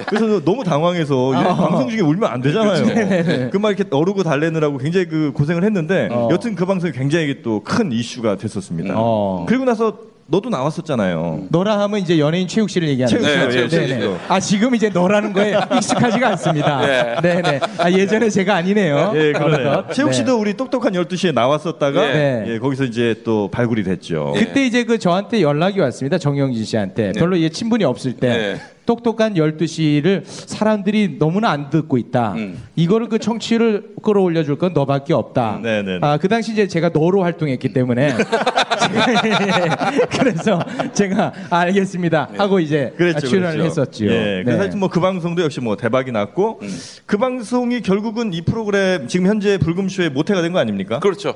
그래서 0.08 0.44
너무 0.44 0.64
당황해서 0.64 1.30
이런 1.40 1.56
방송 1.56 1.88
중에 1.88 2.00
울면 2.00 2.30
안 2.30 2.40
되잖아요. 2.42 3.50
그막 3.50 3.78
이렇게 3.78 3.84
어르고 3.94 4.22
달래느라고 4.24 4.78
굉장히 4.78 5.06
그 5.08 5.32
고생을 5.34 5.64
했는데 5.64 6.08
어. 6.10 6.28
여튼 6.30 6.54
그 6.54 6.66
방송이 6.66 6.92
굉장히 6.92 7.40
또 7.42 7.60
큰 7.64 7.92
이슈가 7.92 8.36
됐었습니다. 8.36 8.94
어. 8.96 9.46
그리고 9.48 9.64
나서 9.64 9.96
너도 10.30 10.48
나왔었잖아요. 10.48 11.46
너라 11.48 11.80
하면 11.80 11.98
이제 12.00 12.18
연예인 12.20 12.46
최욱 12.46 12.70
씨를 12.70 12.88
얘기하는 12.90 13.10
최욱 13.10 13.22
거죠. 13.22 13.46
네, 13.48 13.68
최욱 13.68 13.86
씨. 13.88 13.94
네, 13.94 13.98
네. 13.98 14.16
아 14.28 14.38
지금 14.38 14.74
이제 14.76 14.88
너라는 14.88 15.32
거에 15.32 15.54
익숙하지가 15.76 16.28
않습니다. 16.28 16.80
네. 16.86 17.16
네, 17.20 17.42
네. 17.42 17.60
아 17.78 17.90
예전에 17.90 18.30
제가 18.30 18.54
아니네요. 18.54 19.12
예, 19.16 19.32
그러네요. 19.32 19.86
최욱 19.92 20.10
네. 20.10 20.12
씨도 20.14 20.38
우리 20.38 20.54
똑똑한 20.54 20.92
12시에 20.92 21.34
나왔었다가 21.34 22.00
네. 22.12 22.44
예, 22.46 22.58
거기서 22.60 22.84
이제 22.84 23.16
또 23.24 23.48
발굴이 23.50 23.82
됐죠. 23.82 24.34
그때 24.36 24.64
이제 24.64 24.84
그 24.84 24.98
저한테 24.98 25.42
연락이 25.42 25.80
왔습니다. 25.80 26.16
정영진 26.16 26.64
씨한테. 26.64 27.12
별로 27.12 27.40
얘 27.40 27.48
친분이 27.48 27.82
없을 27.82 28.12
때. 28.12 28.56
네. 28.80 28.86
똑똑한 28.86 29.34
12시를 29.34 30.22
사람들이 30.24 31.16
너무나 31.18 31.50
안 31.50 31.70
듣고 31.70 31.96
있다. 31.98 32.32
음. 32.34 32.62
이거를 32.76 33.08
그 33.08 33.18
청취를 33.18 33.94
끌어올려 34.02 34.42
줄 34.44 34.56
건 34.60 34.72
너밖에 34.72 35.14
없다. 35.14 35.60
네, 35.62 35.82
네, 35.82 35.98
네. 35.98 36.06
아, 36.06 36.18
그 36.18 36.28
당시 36.28 36.52
이제 36.52 36.66
제가 36.66 36.90
너로 36.90 37.22
활동했기 37.22 37.72
때문에 37.72 38.14
그래서 40.18 40.62
제가 40.92 41.32
아, 41.50 41.58
알겠습니다 41.60 42.30
하고 42.36 42.60
이제 42.60 42.92
그랬죠, 42.96 43.26
출연을 43.28 43.58
그랬죠. 43.58 43.82
했었죠. 43.82 44.04
예, 44.06 44.08
네. 44.08 44.42
그래서 44.44 44.60
하여튼 44.62 44.78
뭐 44.80 44.88
그 44.90 44.98
방송도 45.00 45.42
역시 45.42 45.60
뭐 45.60 45.76
대박이 45.76 46.10
났고 46.10 46.58
음. 46.62 46.78
그 47.06 47.16
방송이 47.16 47.80
결국은 47.82 48.32
이 48.32 48.42
프로그램 48.42 49.06
지금 49.06 49.26
현재 49.26 49.56
불금쇼의 49.58 50.10
모태가 50.10 50.42
된 50.42 50.50
거 50.52 50.58
아닙니까? 50.58 50.98
그렇죠. 50.98 51.34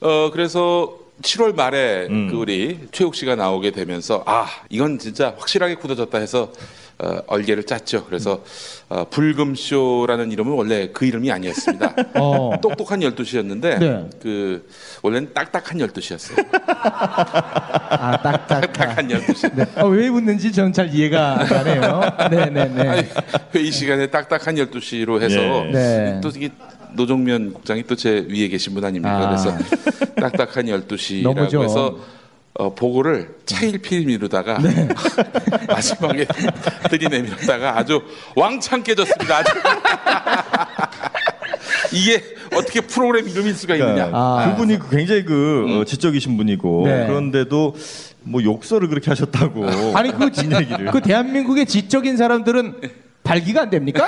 어 0.00 0.30
그래서 0.32 0.96
7월 1.22 1.54
말에 1.54 2.06
음. 2.08 2.28
그 2.30 2.36
우리 2.36 2.88
최욱 2.92 3.14
씨가 3.14 3.36
나오게 3.36 3.70
되면서 3.72 4.22
아 4.26 4.46
이건 4.68 4.98
진짜 4.98 5.34
확실하게 5.38 5.76
굳어졌다 5.76 6.16
해서 6.18 6.52
어, 7.02 7.18
얼개를 7.28 7.64
짰죠. 7.64 8.04
그래서 8.04 8.44
어, 8.90 9.06
불금쇼라는 9.08 10.32
이름은 10.32 10.52
원래 10.52 10.90
그 10.92 11.06
이름이 11.06 11.32
아니었습니다. 11.32 11.94
어. 12.20 12.52
똑똑한 12.60 13.00
12시였는데 13.00 13.78
네. 13.78 14.10
그 14.22 14.68
원래는 15.02 15.32
딱딱한 15.32 15.78
12시였어요. 15.78 16.46
아, 16.68 18.20
딱딱한. 18.22 18.72
딱딱한 18.72 19.08
12시. 19.08 19.54
네. 19.54 19.64
어, 19.76 19.88
왜 19.88 20.08
웃는지 20.08 20.52
저는 20.52 20.74
잘 20.74 20.94
이해가 20.94 21.40
안 21.40 21.46
가네요. 21.46 22.00
네 22.30 22.50
네네. 22.50 22.88
아니, 22.88 23.08
회의 23.54 23.72
시간에 23.72 24.08
딱딱한 24.08 24.56
12시로 24.56 25.22
해서 25.22 25.40
예. 25.68 25.72
네. 25.72 26.20
또 26.22 26.28
이게 26.28 26.50
노종면 26.94 27.54
국장이 27.54 27.82
또 27.84 27.94
제 27.94 28.26
위에 28.28 28.48
계신 28.48 28.74
분 28.74 28.84
아닙니까? 28.84 29.16
아. 29.16 29.26
그래서 29.28 29.56
딱딱한 30.16 30.66
12시라고 30.66 31.22
너무죠. 31.34 31.62
해서 31.62 31.96
어, 32.54 32.74
보고를 32.74 33.36
차일피일 33.46 34.06
미루다가 34.06 34.58
네. 34.58 34.88
마지막에 35.68 36.26
들이내밀었다가 36.90 37.78
아주 37.78 38.02
왕창 38.36 38.82
깨졌습니다. 38.82 39.38
아주. 39.38 39.52
이게 41.92 42.22
어떻게 42.54 42.80
프로그램 42.80 43.28
이름일 43.28 43.54
수가 43.54 43.74
있느냐? 43.76 43.94
그러니까 44.06 44.18
아. 44.18 44.50
그분이 44.50 44.78
굉장히 44.90 45.24
그 45.24 45.64
음. 45.68 45.80
어, 45.80 45.84
지적이신 45.84 46.36
분이고 46.36 46.82
네. 46.86 47.06
그런데도 47.06 47.74
뭐 48.22 48.42
욕설을 48.42 48.88
그렇게 48.88 49.10
하셨다고 49.10 49.96
아니 49.96 50.12
그, 50.12 50.30
지- 50.30 50.48
얘기를. 50.52 50.90
그 50.90 51.00
대한민국의 51.00 51.66
지적인 51.66 52.16
사람들은 52.16 52.80
발기가 53.22 53.62
안 53.62 53.70
됩니까? 53.70 54.06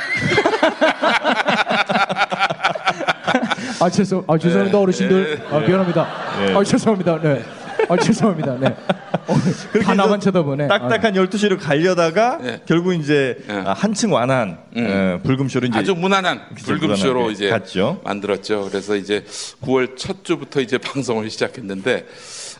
아 3.80 3.90
죄송, 3.90 4.24
아 4.26 4.38
죄송합니다 4.38 4.78
어르신들, 4.78 5.42
아, 5.50 5.58
미안합니다. 5.58 6.06
네. 6.38 6.54
아 6.54 6.62
죄송합니다. 6.62 7.20
네, 7.20 7.42
아 7.88 7.96
죄송합니다. 7.96 8.56
네. 8.60 8.76
어, 9.26 9.34
그렇게 9.70 9.86
다 9.86 9.94
나만 9.94 10.14
해서 10.14 10.30
쳐다보네. 10.30 10.64
아, 10.64 10.68
딱딱한 10.68 11.14
12시를 11.14 11.58
가려다가 11.60 12.38
네. 12.38 12.60
결국 12.66 12.94
이제 12.94 13.36
네. 13.46 13.54
아, 13.54 13.72
한층 13.72 14.12
완한 14.12 14.58
음. 14.76 14.86
어, 14.88 15.20
불금쇼를 15.22 15.68
이제 15.68 15.78
아주 15.78 15.94
무난한 15.94 16.40
불금쇼로 16.64 17.30
이제 17.30 17.48
갔죠. 17.48 18.00
만들었죠. 18.04 18.68
그래서 18.70 18.96
이제 18.96 19.24
9월 19.62 19.96
첫 19.96 20.24
주부터 20.24 20.60
이제 20.60 20.78
방송을 20.82 21.30
시작했는데 21.30 22.06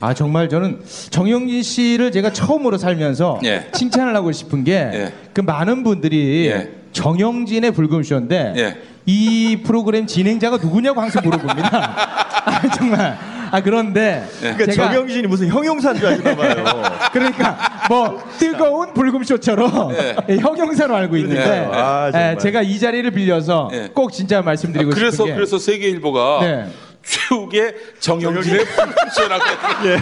아 0.01 0.15
정말 0.15 0.49
저는 0.49 0.81
정영진 1.11 1.63
씨를 1.63 2.11
제가 2.13 2.33
처음으로 2.33 2.79
살면서 2.79 3.41
예. 3.45 3.69
칭찬을 3.73 4.15
하고 4.17 4.33
싶은 4.33 4.65
게그 4.65 4.97
예. 4.97 5.43
많은 5.43 5.85
분들이 5.85 6.47
예. 6.49 6.82
정영진의 6.93 7.73
불금쇼인데 7.73 8.55
예. 8.57 8.83
이 9.07 9.63
프로그램 9.65 10.07
진행자가 10.07 10.59
누구냐고 10.59 11.01
항상 11.01 11.23
물어봅니다. 11.25 11.69
아, 12.45 12.71
정말 12.77 13.19
아 13.51 13.61
그런데 13.61 14.27
그러니까 14.41 14.67
제가 14.67 14.89
정영진이 14.89 15.27
무슨 15.27 15.49
형용사인 15.49 15.97
줄 15.99 16.07
아시나 16.07 16.35
봐요. 16.35 16.65
그러니까 17.13 17.59
뭐 17.89 18.23
뜨거운 18.39 18.95
불금쇼처럼 18.95 19.95
예, 20.29 20.37
형용사로 20.37 20.95
알고 20.95 21.17
있는데 21.19 21.45
네. 21.45 21.69
아. 21.71 22.11
예, 22.15 22.39
제가 22.39 22.63
이 22.63 22.79
자리를 22.79 23.11
빌려서 23.11 23.69
네. 23.71 23.89
꼭 23.93 24.13
진짜 24.13 24.41
말씀드리고 24.41 24.91
그래서 24.93 25.11
싶은 25.11 25.27
게 25.27 25.35
그래서 25.35 25.59
세계일보가 25.59 26.39
네. 26.43 26.67
최욱의 27.05 27.75
정영진의 28.01 28.65
불금쇼라고 28.65 29.45
예. 29.87 29.99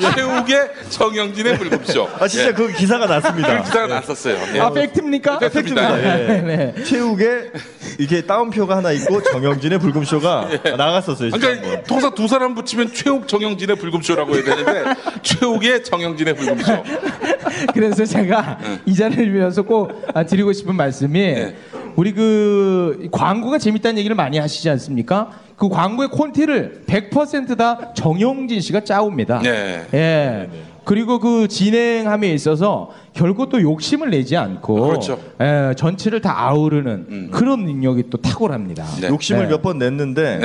최욱의 0.00 0.70
정영진의 0.90 1.58
불금쇼. 1.58 2.08
아 2.18 2.26
진짜 2.28 2.48
예. 2.48 2.52
그 2.52 2.72
기사가 2.72 3.06
났습니다. 3.06 3.62
기사가 3.62 3.86
났었어요. 3.86 4.36
예. 4.54 4.60
아 4.60 4.70
팩트입니까? 4.70 5.38
팩트입니다. 5.38 5.98
예. 6.00 6.40
네. 6.40 6.74
최욱의 6.84 7.52
이게 7.98 8.22
다운표가 8.22 8.76
하나 8.78 8.90
있고 8.92 9.22
정영진의 9.22 9.78
불금쇼가 9.78 10.48
나갔었어요. 10.76 11.30
진짜 11.30 11.46
그러니까. 11.54 11.82
통상 11.84 12.14
두 12.14 12.26
사람 12.26 12.54
붙이면 12.54 12.92
최욱 12.92 13.28
정영진의 13.28 13.76
불금쇼라고 13.76 14.34
해야 14.34 14.44
되는데 14.44 14.94
최욱의 15.22 15.84
정영진의 15.84 16.34
불금쇼. 16.34 16.84
그래서 17.72 18.04
제가 18.04 18.58
네. 18.62 18.80
이 18.86 18.94
자리를 18.94 19.32
빌려서 19.32 19.62
꼭 19.62 20.04
아, 20.12 20.24
드리고 20.24 20.52
싶은 20.52 20.74
말씀이 20.74 21.20
네. 21.20 21.56
우리 21.96 22.12
그 22.12 23.08
광고가 23.12 23.58
재밌다는 23.58 23.98
얘기를 23.98 24.16
많이 24.16 24.38
하시지 24.38 24.68
않습니까? 24.70 25.30
그 25.56 25.68
광고의 25.68 26.08
콘티를 26.08 26.82
100%다 26.86 27.94
정영진 27.94 28.60
씨가 28.60 28.80
짜옵니다. 28.84 29.40
네. 29.40 29.86
예. 29.94 30.48
그리고 30.84 31.18
그 31.18 31.48
진행함에 31.48 32.30
있어서 32.34 32.90
결국 33.14 33.48
또 33.48 33.60
욕심을 33.62 34.10
내지 34.10 34.36
않고 34.36 34.88
그렇죠. 34.88 35.18
예, 35.40 35.72
전체를 35.76 36.20
다 36.20 36.38
아우르는 36.46 37.30
그런 37.30 37.64
능력이 37.64 38.10
또 38.10 38.18
탁월합니다. 38.18 38.84
네. 39.00 39.08
욕심을 39.08 39.44
네. 39.44 39.50
몇번 39.50 39.78
냈는데 39.78 40.40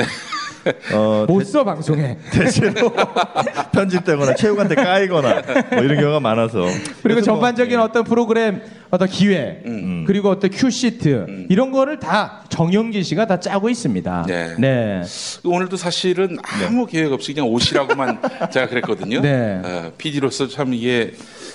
어, 0.92 1.24
못써 1.28 1.64
방송에. 1.64 2.18
대체로 2.30 2.92
편집되거나 3.72 4.34
최욱한테 4.34 4.74
까이거나 4.74 5.42
뭐 5.70 5.82
이런 5.82 6.00
경우가 6.00 6.20
많아서 6.20 6.66
그리고 7.02 7.20
뭐, 7.20 7.22
전반적인 7.22 7.78
어떤 7.78 8.04
프로그램 8.04 8.62
어떤 8.90 9.08
기획 9.08 9.62
음. 9.66 10.04
그리고 10.06 10.30
어떤 10.30 10.50
큐 10.50 10.68
시트 10.70 11.46
이런 11.48 11.70
거를 11.70 11.98
다 11.98 12.44
정영진 12.48 13.02
씨가 13.02 13.26
다 13.26 13.38
짜고 13.38 13.68
있습니다. 13.68 14.24
네. 14.26 14.54
네. 14.58 15.02
오늘도 15.44 15.76
사실은 15.76 16.36
아무 16.42 16.86
계획 16.86 17.12
없이 17.12 17.32
그냥 17.32 17.48
오시라고만 17.48 18.20
제가 18.52 18.66
그랬거든요. 18.68 19.20
네. 19.20 19.62
PD로서 19.96 20.48
참 20.48 20.74
이게 20.74 21.12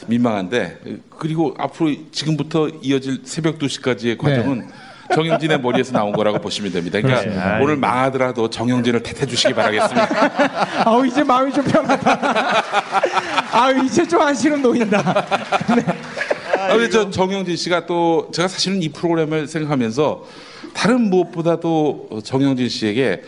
민망한데 0.07 0.77
그리고 1.17 1.53
앞으로 1.57 1.91
지금부터 2.11 2.69
이어질 2.81 3.21
새벽 3.25 3.59
2시까지의 3.59 4.17
과정은 4.17 4.67
정영진의 5.13 5.61
머리에서 5.61 5.91
나온 5.93 6.11
거라고 6.11 6.39
보시면 6.39 6.71
됩니다. 6.71 6.99
그러니까 6.99 7.21
네. 7.21 7.29
그렇습니다. 7.29 7.59
오늘 7.61 7.77
망하더라도 7.77 8.49
정영진을 8.49 9.03
탓해 9.03 9.25
주시기 9.25 9.53
바라겠습니다. 9.53 10.85
아우 10.89 11.05
이제 11.05 11.23
마음이 11.23 11.53
좀 11.53 11.63
편하다. 11.63 12.63
아우 13.51 13.85
이제 13.85 14.07
좀 14.07 14.21
안심은 14.21 14.61
놓인다. 14.61 14.99
아, 16.57 16.67
근데 16.69 16.89
저 16.89 17.09
정영진 17.09 17.55
씨가 17.55 17.85
또 17.85 18.29
제가 18.33 18.47
사실은 18.47 18.81
이 18.81 18.89
프로그램을 18.89 19.47
생각하면서 19.47 20.23
다른 20.73 21.09
무엇보다도 21.09 22.21
정영진 22.23 22.69
씨에게 22.69 23.21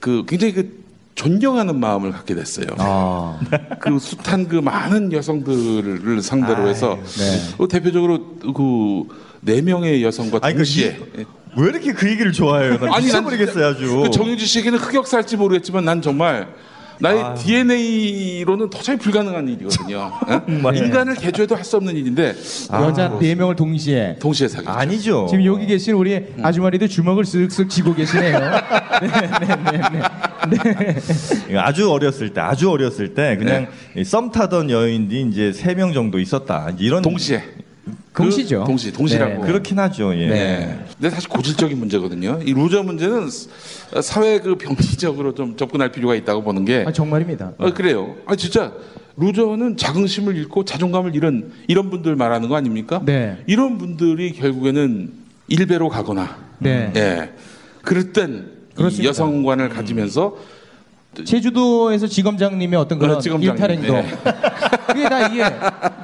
그 0.00 0.24
굉장히 0.26 0.54
그 0.54 0.88
존경하는 1.14 1.78
마음을 1.80 2.12
갖게 2.12 2.34
됐어요. 2.34 2.66
아. 2.78 3.40
그 3.80 3.98
숱한 3.98 4.46
그 4.46 4.56
많은 4.56 5.12
여성들을 5.12 6.22
상대로 6.22 6.68
해서 6.68 6.96
네. 7.18 7.54
어, 7.58 7.66
대표적으로 7.66 8.36
그 8.54 9.04
네 9.40 9.60
명의 9.62 10.02
여성과 10.04 10.40
아니, 10.42 10.54
그 10.54 10.58
동시에 10.60 10.98
이- 11.18 11.24
왜 11.56 11.68
이렇게 11.70 11.92
그 11.92 12.08
얘기를 12.10 12.32
좋아해요? 12.32 12.78
난 12.78 12.84
아니, 12.94 13.06
난 13.10 13.24
미쳐버리겠어요 13.24 13.66
아주. 13.66 14.02
그 14.04 14.10
정영진 14.10 14.46
씨에게는 14.46 14.78
흑역사일지 14.78 15.36
모르겠지만 15.36 15.84
난 15.84 16.02
정말 16.02 16.48
나의 17.00 17.22
아. 17.22 17.34
DNA로는 17.34 18.70
도저히 18.70 18.96
불가능한 18.98 19.46
일이거든요. 19.48 20.10
어? 20.26 20.72
인간을 20.74 21.14
개조해도 21.14 21.54
할 21.54 21.64
수 21.64 21.76
없는 21.76 21.96
일인데 21.96 22.34
여자 22.72 23.16
네 23.20 23.34
명을 23.36 23.54
동시에 23.54 24.16
동시에 24.20 24.48
사귀죠. 24.48 24.70
아니죠. 24.72 25.26
지금 25.30 25.44
여기 25.44 25.66
계신 25.66 25.94
우리 25.94 26.20
아주머니들 26.42 26.88
주먹을 26.88 27.22
쓱쓱 27.24 27.70
쥐고 27.70 27.94
계시네요. 27.94 28.38
네 29.00 29.70
네네. 29.70 30.00
이거 31.50 31.60
아주 31.60 31.90
어렸을 31.90 32.32
때, 32.32 32.40
아주 32.40 32.70
어렸을 32.70 33.14
때 33.14 33.36
그냥 33.36 33.68
이썸 33.96 34.30
타던 34.32 34.70
여인이 34.70 35.22
이제 35.30 35.52
세 35.52 35.74
명 35.74 35.92
정도 35.92 36.18
있었다. 36.18 36.72
이런 36.78 37.02
동시에 37.02 37.42
동시죠. 38.24 38.60
그 38.60 38.66
동시 38.66 38.92
동시라고. 38.92 39.40
네. 39.42 39.46
그렇긴 39.46 39.78
하죠. 39.78 40.14
예. 40.16 40.26
네. 40.28 40.84
근데 40.96 41.10
사실 41.10 41.28
고질적인 41.28 41.78
문제거든요. 41.78 42.40
이 42.44 42.52
루저 42.52 42.82
문제는 42.82 43.28
사- 43.30 44.02
사회 44.02 44.38
그 44.40 44.56
병리적으로 44.56 45.34
좀 45.34 45.56
접근할 45.56 45.92
필요가 45.92 46.14
있다고 46.14 46.42
보는 46.42 46.64
게. 46.64 46.84
아, 46.86 46.92
정말입니다. 46.92 47.52
아, 47.58 47.72
그래요. 47.72 48.16
아 48.26 48.34
진짜 48.36 48.72
루저는 49.16 49.76
자긍심을 49.76 50.36
잃고 50.36 50.64
자존감을 50.64 51.14
잃은 51.14 51.50
이런 51.68 51.90
분들 51.90 52.14
말하는 52.16 52.48
거 52.48 52.56
아닙니까? 52.56 53.00
네. 53.04 53.38
이런 53.46 53.78
분들이 53.78 54.32
결국에는 54.32 55.12
일베로 55.48 55.88
가거나, 55.88 56.36
네. 56.58 56.92
예, 56.94 57.30
그릇된 57.82 58.42
그렇습니다. 58.74 59.08
여성관을 59.08 59.70
가지면서 59.70 60.36
제주도에서 61.24 62.06
지검장님의 62.06 62.78
어떤 62.78 62.98
그런 62.98 63.16
어, 63.16 63.20
지검장님, 63.20 63.50
일탈 63.54 63.70
행동. 63.70 63.96
네. 63.96 64.08
그게 64.88 65.08
다 65.08 65.28
이게 65.28 65.44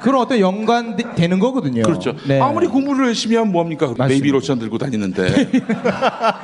그런 0.02 0.20
어떤 0.20 0.38
연관되는 0.38 1.38
거거든요. 1.38 1.82
그렇죠. 1.82 2.14
네. 2.26 2.40
아무리 2.40 2.66
공부를 2.66 3.06
열심히 3.06 3.36
하면 3.36 3.50
뭐합니까? 3.52 3.86
맞습니다. 3.86 4.06
베이비 4.08 4.30
로션 4.30 4.58
들고 4.58 4.78
다니는데 4.78 5.50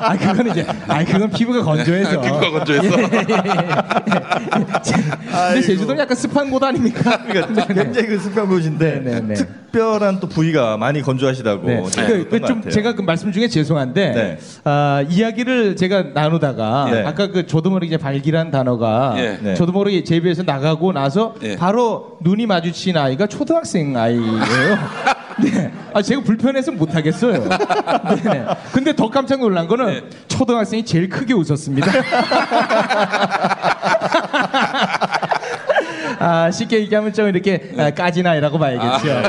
아 0.00 0.16
그거는 0.16 0.50
이제 0.50 0.66
아 0.88 1.04
그건 1.04 1.30
피부가 1.30 1.62
건조해서. 1.62 2.20
피부가 2.22 2.50
건조해서. 2.50 2.96
근데 5.30 5.60
제주도는 5.62 6.00
약간 6.00 6.16
습한 6.16 6.50
곳 6.50 6.62
아닙니까? 6.62 7.22
그러니까 7.26 7.66
굉장히 7.66 8.08
그 8.08 8.18
습한 8.18 8.48
곳인데 8.48 9.00
네, 9.04 9.20
네. 9.20 9.34
특별한 9.34 10.20
또 10.20 10.28
부위가 10.28 10.76
많이 10.76 11.02
건조하시다고. 11.02 11.66
네. 11.66 11.84
제가 11.90 12.08
그, 12.08 12.28
그것 12.28 12.46
좀. 12.46 12.62
제가 12.68 12.94
그 12.94 13.02
말씀 13.02 13.32
중에 13.32 13.48
죄송한데 13.48 14.12
네. 14.12 14.38
아, 14.64 15.04
이야기를 15.08 15.76
제가 15.76 16.02
나누다가 16.14 16.88
네. 16.90 17.04
아까 17.04 17.28
그 17.28 17.46
저도 17.46 17.70
모르게 17.70 17.96
발기란 17.96 18.50
단어가 18.60 19.14
예. 19.16 19.38
네. 19.40 19.54
저도 19.54 19.72
모르게 19.72 20.04
제 20.04 20.14
입에서 20.14 20.42
나가고 20.42 20.92
나서 20.92 21.34
예. 21.42 21.56
바로 21.56 22.18
눈이 22.20 22.46
마주친 22.46 22.96
아이가 22.96 23.26
초등학생 23.26 23.96
아이예요. 23.96 24.20
네. 25.42 25.72
아 25.94 26.02
제가 26.02 26.22
불편해서 26.22 26.70
못 26.72 26.94
하겠어요. 26.94 27.48
네. 28.22 28.44
근데 28.72 28.94
더 28.94 29.08
깜짝 29.08 29.40
놀란 29.40 29.66
거는 29.66 29.86
네. 29.86 30.02
초등학생이 30.28 30.84
제일 30.84 31.08
크게 31.08 31.32
웃었습니다. 31.32 31.90
아, 36.20 36.50
쉽게 36.50 36.80
얘기하면 36.80 37.14
좀 37.14 37.28
이렇게 37.28 37.72
아, 37.78 37.90
까진 37.90 38.26
아이라고 38.26 38.58
봐야겠죠. 38.58 39.22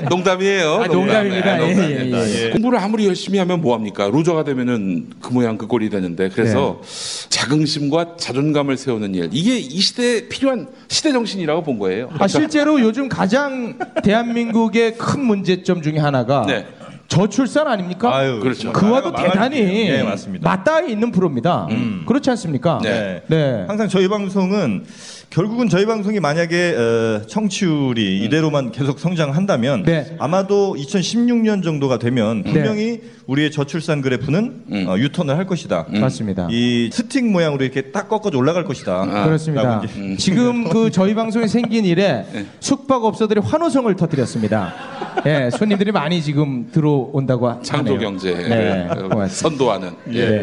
농담이에요. 0.08 0.74
아, 0.74 0.86
농담입니다. 0.86 1.58
농담. 1.58 1.82
예, 1.82 2.00
예, 2.00 2.10
예. 2.10 2.46
예. 2.46 2.50
공부를 2.50 2.78
아무리 2.78 3.06
열심히 3.06 3.38
하면 3.38 3.60
뭐합니까? 3.60 4.08
루저가 4.08 4.44
되면은 4.44 5.10
그 5.20 5.34
모양 5.34 5.58
그 5.58 5.66
꼴이 5.66 5.90
되는데 5.90 6.30
그래서 6.30 6.80
네. 6.82 7.28
자긍심과 7.28 8.16
자존감을 8.16 8.78
세우는 8.78 9.14
일 9.14 9.28
이게 9.32 9.58
이 9.58 9.80
시대에 9.80 10.28
필요한 10.28 10.68
시대 10.88 11.12
정신이라고 11.12 11.62
본 11.62 11.78
거예요. 11.78 12.08
아, 12.18 12.26
실제로 12.26 12.80
요즘 12.80 13.10
가장 13.10 13.78
대한민국의 14.02 14.96
큰 14.96 15.22
문제점 15.24 15.82
중에 15.82 15.98
하나가 15.98 16.46
네. 16.46 16.64
저출산 17.10 17.66
아닙니까? 17.66 18.14
아유, 18.16 18.38
그렇죠. 18.40 18.72
그와도 18.72 19.10
망할 19.10 19.32
대단히. 19.32 19.88
예, 19.88 20.02
맞습니다. 20.02 20.48
맞닿아 20.48 20.80
있는 20.86 21.10
프로입니다. 21.10 21.66
그렇지 22.06 22.30
않습니까? 22.30 22.78
네. 22.82 23.22
네. 23.26 23.64
항상 23.66 23.88
저희 23.88 24.08
방송은 24.08 24.84
결국은 25.30 25.68
저희 25.68 25.86
방송이 25.86 26.18
만약에 26.18 26.74
어, 26.76 27.22
청취율이 27.28 28.24
이대로만 28.24 28.72
계속 28.72 28.98
성장한다면 28.98 29.84
네. 29.84 30.16
아마도 30.18 30.74
2016년 30.76 31.62
정도가 31.62 32.00
되면 32.00 32.42
분명히 32.42 33.00
우리의 33.28 33.52
저출산 33.52 34.00
그래프는 34.02 34.86
어, 34.88 34.96
유턴을 34.98 35.36
할 35.36 35.46
것이다. 35.46 35.86
맞습니다. 35.88 36.48
이 36.50 36.90
스틱 36.92 37.30
모양으로 37.30 37.62
이렇게 37.62 37.92
딱 37.92 38.08
꺾어져 38.08 38.38
올라갈 38.38 38.64
것이다. 38.64 39.24
그렇습니다. 39.24 39.62
라고 39.62 39.84
이제 39.84 40.16
지금 40.16 40.68
그 40.68 40.90
저희 40.90 41.14
방송이 41.14 41.46
생긴 41.46 41.84
일에 41.84 42.26
숙박업소들이 42.58 43.38
환호성을 43.40 43.94
터뜨렸습니다. 43.94 44.74
예, 45.26 45.50
손님들이 45.52 45.92
많이 45.92 46.22
지금 46.22 46.70
들어온다고 46.72 47.48
하- 47.48 47.60
창조 47.62 47.92
하네요. 47.94 48.00
경제 48.00 48.32
네, 48.34 48.88
고맙습니다. 48.88 49.28
선도하는. 49.28 49.90
예. 50.12 50.28
네. 50.28 50.36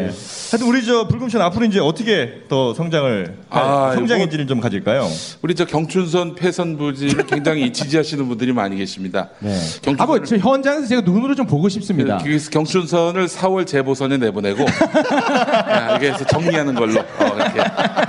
하여튼 0.50 0.66
우리 0.66 0.82
저 0.84 1.06
불금쇼는 1.08 1.44
앞으로 1.44 1.66
이제 1.66 1.78
어떻게 1.78 2.42
더 2.48 2.72
성장을 2.72 3.34
아, 3.50 3.92
성장의 3.94 4.30
질을 4.30 4.46
좀 4.46 4.58
가 4.60 4.68
질까요? 4.78 5.08
우리 5.42 5.54
저 5.54 5.64
경춘선 5.64 6.34
패선 6.34 6.76
부지를 6.76 7.26
굉장히 7.26 7.72
지지하시는 7.72 8.26
분들이 8.28 8.52
많이 8.52 8.76
계십니다. 8.76 9.28
네. 9.40 9.50
경춘선을- 9.82 10.00
아, 10.00 10.06
뭐, 10.06 10.22
저 10.22 10.36
현장에서 10.36 10.86
제가 10.86 11.00
눈으로 11.02 11.34
좀 11.34 11.46
보고 11.46 11.68
싶습니다. 11.68 12.18
그래서 12.22 12.50
경춘선을 12.50 13.26
4월 13.26 13.66
재보선에 13.66 14.16
내보내고 14.18 14.64
아, 15.68 15.96
이게 15.96 16.12
해서 16.12 16.24
정리하는 16.26 16.74
걸로 16.74 17.00
어, 17.00 17.36
이렇게 17.36 17.60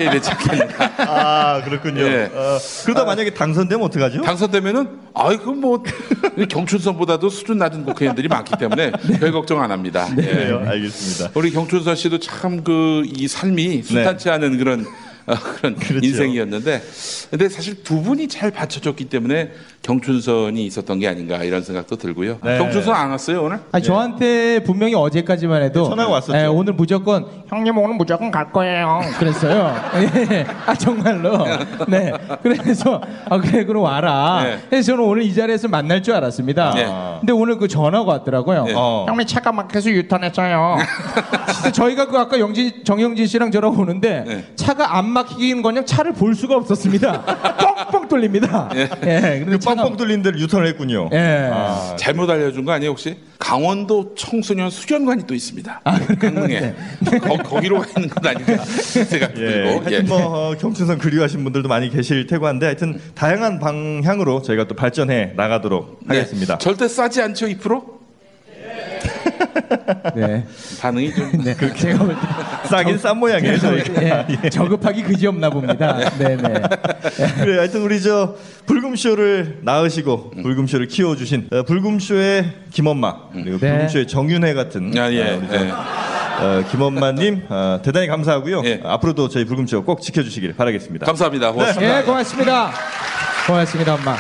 해야 0.04 0.12
되지 0.12 0.30
않겠는가. 0.30 0.92
아 0.98 1.62
그렇군요. 1.64 2.02
예. 2.02 2.30
어, 2.34 2.58
그러다 2.86 3.06
만약에 3.06 3.34
당선되면 3.34 3.86
어떡하죠? 3.86 4.22
당선되면은 4.22 4.88
아이 5.14 5.38
그뭐 5.38 5.84
경춘선보다도 6.50 7.30
수준 7.30 7.58
낮은 7.58 7.86
국회의원들이 7.86 8.28
많기 8.28 8.54
때문에 8.58 8.92
별 9.20 9.32
걱정 9.32 9.62
안 9.62 9.72
합니다. 9.72 10.08
예. 10.12 10.22
그래요. 10.22 10.64
알겠습니다. 10.66 11.32
우리 11.34 11.52
경춘선 11.52 11.96
씨도 11.96 12.20
참 12.20 12.60
그 12.64 13.04
이 13.06 13.28
삶이 13.28 13.84
순탄치 13.84 14.30
않은 14.30 14.58
그런 14.58 14.82
어, 14.82 15.09
그런 15.36 15.76
네. 15.76 15.86
그렇죠. 15.88 16.06
인생이었는데 16.08 16.82
근데 17.30 17.50
사실 17.50 17.84
두 17.84 18.02
분이 18.02 18.28
잘 18.28 18.52
받쳐줬기 18.52 19.06
때문에 19.06 19.52
경춘선이 19.82 20.66
있었던 20.66 21.00
게 21.00 21.08
아닌가 21.08 21.44
이런 21.44 21.64
생각도 21.64 21.96
들고요. 21.96 22.40
네. 22.44 22.58
경춘선 22.58 22.94
안 22.96 23.12
왔어요 23.12 23.44
오늘? 23.44 23.60
아니 23.72 23.84
저한테 23.84 24.64
분명히 24.64 24.94
어제까지만 24.96 25.62
해도 25.64 25.90
전화가 25.90 26.12
왔었죠. 26.12 26.38
예, 26.38 26.46
오늘 26.46 26.74
무조건 26.74 27.26
형님 27.48 27.78
오늘 27.78 27.96
무조건 27.96 28.32
갈 28.32 28.52
거예요. 28.52 29.02
그랬어요. 29.20 29.76
예. 30.32 30.46
아 30.66 30.74
정말로. 30.76 31.46
네. 31.88 32.12
그래서 32.44 33.02
아 33.30 33.38
그래 33.40 33.64
그럼 33.66 33.84
와라. 33.84 34.42
네. 34.44 34.60
그래서 34.70 34.92
저는 34.94 35.04
오늘 35.04 35.24
이 35.24 35.34
자리에서 35.34 35.68
만날 35.68 36.02
줄 36.04 36.14
알았습니다. 36.16 36.74
네. 36.76 36.86
근데 37.20 37.34
오늘 37.34 37.58
그 37.58 37.68
전화가 37.68 38.04
왔더라고요. 38.12 38.64
네. 38.66 38.74
어. 38.76 39.06
형님 39.08 39.26
차가 39.28 39.52
막혀서 39.52 39.90
유턴했어요. 39.92 40.78
진짜 41.54 41.72
저희가 41.72 42.08
그 42.08 42.18
아까 42.18 42.40
영진 42.40 42.84
정영진 42.84 43.28
씨랑 43.28 43.52
저랑 43.52 43.78
오는데 43.80 44.24
네. 44.28 44.46
차가 44.56 44.98
안 44.98 45.10
막 45.10 45.19
히긴 45.28 45.62
거냥 45.62 45.86
차를 45.86 46.14
볼 46.14 46.36
수가 46.36 46.56
없었습니다. 46.56 47.24
뻥뻥 47.92 48.08
뚫립니다. 48.08 48.70
예. 48.76 48.88
근데 48.88 49.46
그 49.46 49.60
뻥뻥 49.60 49.98
뚫린 49.98 50.22
데를 50.22 50.40
유턴을 50.40 50.68
했군요. 50.68 51.10
예. 51.14 51.50
아, 51.52 51.96
잘못 51.98 52.30
알려준 52.30 52.66
거 52.66 52.72
아니에요 52.72 52.92
혹시? 52.92 53.18
강원도 53.38 54.14
청소년 54.16 54.70
수련관이 54.70 55.26
또 55.26 55.34
있습니다. 55.34 55.82
강릉에 56.20 56.76
거, 57.44 57.60
기로 57.60 57.80
가 57.80 57.88
있는 57.96 58.10
건 58.10 58.28
아닌가 58.28 58.64
생각도 58.66 59.42
예. 59.42 59.48
들고. 59.48 59.70
하여튼 59.70 59.92
예. 59.92 60.00
뭐 60.02 60.50
어, 60.50 60.56
경춘선 60.58 60.98
그리워하신 61.00 61.44
분들도 61.44 61.68
많이 61.70 61.90
계실 61.90 62.28
테고 62.28 62.48
한데 62.48 62.66
하여튼 62.68 63.00
다양한 63.16 63.60
방향으로 63.60 64.42
저희가 64.42 64.68
또 64.68 64.76
발전해 64.76 65.34
나가도록 65.36 66.00
네. 66.06 66.18
하겠습니다. 66.18 66.58
절대 66.58 66.88
싸지 66.88 67.22
않죠 67.22 67.48
2%? 67.48 67.99
네. 70.16 70.46
반응이 70.82 71.14
좀 71.14 71.32
네. 71.44 71.56
제가 71.56 72.00
볼 72.00 72.10
때. 72.16 72.20
싸긴 72.68 72.98
싼 72.98 73.18
모양이에요 73.18 73.58
저희가. 73.58 74.26
예, 74.44 74.50
저급하기 74.52 75.04
그지 75.04 75.28
없나 75.28 75.50
봅니다. 75.50 75.98
네 76.18 76.36
네. 76.38 76.62
그래 77.42 77.58
하여튼 77.58 77.82
우리 77.82 78.02
저 78.02 78.36
불금쇼를 78.66 79.60
낳으시고 79.64 80.32
불금쇼를 80.42 80.88
키워주신 80.88 81.50
어, 81.52 81.64
불금쇼의 81.64 82.54
김엄마 82.72 83.30
그리고 83.34 83.58
네. 83.60 83.72
불금쇼의 83.72 84.08
정윤회 84.08 84.54
같은 84.54 84.92
아, 84.98 85.12
예, 85.12 85.32
어, 85.34 85.38
우리 85.38 85.48
저, 85.50 85.56
예. 85.66 85.72
어, 85.72 86.64
김엄마님 86.72 87.46
어, 87.50 87.80
대단히 87.84 88.08
감사하고요. 88.08 88.62
예. 88.66 88.82
어, 88.84 88.90
앞으로도 88.92 89.30
저희 89.30 89.46
불금쇼 89.46 89.84
꼭 89.84 90.02
지켜주시길 90.02 90.56
바라겠습니다. 90.56 91.06
감사합니다. 91.06 91.52
고맙습니다. 91.52 92.00
예, 92.00 92.04
고맙습니다. 92.04 92.72
고맙습니다, 93.48 93.94
엄마. 93.96 94.16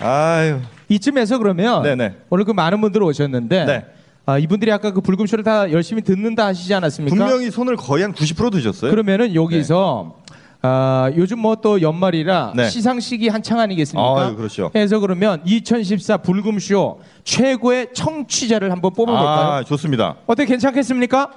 아유 0.00 0.60
이쯤에서 0.88 1.38
그러면 1.38 1.82
네네. 1.82 2.14
오늘 2.30 2.44
그 2.44 2.50
많은 2.52 2.80
분들 2.80 3.02
오셨는데 3.02 3.64
네. 3.64 3.84
아, 4.26 4.38
이분들이 4.38 4.72
아까 4.72 4.90
그 4.92 5.00
불금쇼를 5.00 5.44
다 5.44 5.70
열심히 5.70 6.02
듣는다 6.02 6.46
하시지 6.46 6.72
않았습니까? 6.72 7.14
분명히 7.14 7.50
손을 7.50 7.76
거의 7.76 8.02
한 8.04 8.14
90% 8.14 8.52
드셨어요. 8.52 8.90
그러면은 8.90 9.34
여기서 9.34 10.16
아, 10.62 11.10
요즘 11.14 11.40
뭐 11.40 11.56
또 11.56 11.82
연말이라 11.82 12.52
네. 12.56 12.68
시상식이 12.70 13.28
한창 13.28 13.60
아니겠습니까? 13.60 14.22
아유, 14.26 14.34
그렇죠. 14.36 14.70
그래서 14.72 14.98
그러면 14.98 15.42
2014 15.44 16.18
불금쇼 16.18 17.00
최고의 17.24 17.88
청취자를 17.92 18.72
한번 18.72 18.92
뽑아볼까요? 18.94 19.46
아 19.52 19.64
좋습니다. 19.64 20.16
어때 20.26 20.46
괜찮겠습니까? 20.46 21.30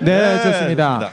네, 0.00 0.36
네, 0.36 0.42
좋습니다. 0.44 1.10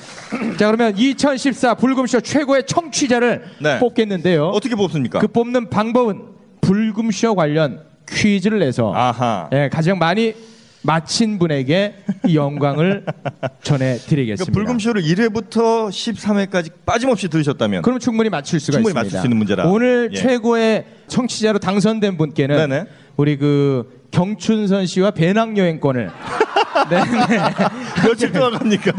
자, 0.60 0.72
그러면 0.72 0.96
2014 0.96 1.74
불금쇼 1.74 2.22
최고의 2.22 2.68
청취자를 2.68 3.44
네. 3.60 3.80
뽑겠는데요. 3.80 4.50
어떻게 4.50 4.76
뽑습니까? 4.76 5.18
그 5.20 5.28
뽑는 5.28 5.72
방법은 5.72 6.35
불금쇼 6.66 7.36
관련 7.36 7.82
퀴즈를 8.10 8.60
내서 8.60 8.94
아하. 8.94 9.50
예, 9.54 9.70
가장 9.72 9.98
많이 10.00 10.34
맞힌 10.82 11.40
분에게 11.40 11.96
이 12.28 12.36
영광을 12.36 13.06
전해드리겠습니다. 13.64 14.52
그러니까 14.52 14.52
불금쇼를 14.52 15.02
1회부터 15.02 15.90
13회까지 15.90 16.72
빠짐없이 16.86 17.28
들으셨다면 17.28 17.82
그럼 17.82 17.98
충분히 18.00 18.30
맞출 18.30 18.60
수가 18.60 18.78
충분히 18.78 18.92
있습니다. 18.92 19.04
맞출 19.06 19.20
수 19.20 19.26
있는 19.26 19.38
문제라. 19.38 19.66
오늘 19.68 20.10
예. 20.14 20.18
최고의 20.18 20.86
청취자로 21.08 21.58
당선된 21.60 22.18
분께는 22.18 22.56
네네. 22.58 22.86
우리 23.18 23.38
그 23.38 24.04
경춘선 24.12 24.86
씨와 24.86 25.12
배낭 25.12 25.58
여행권을 25.58 26.12
네, 26.90 26.98
네. 26.98 28.08
며칠 28.08 28.32
동안 28.32 28.52
갑니까? 28.52 28.92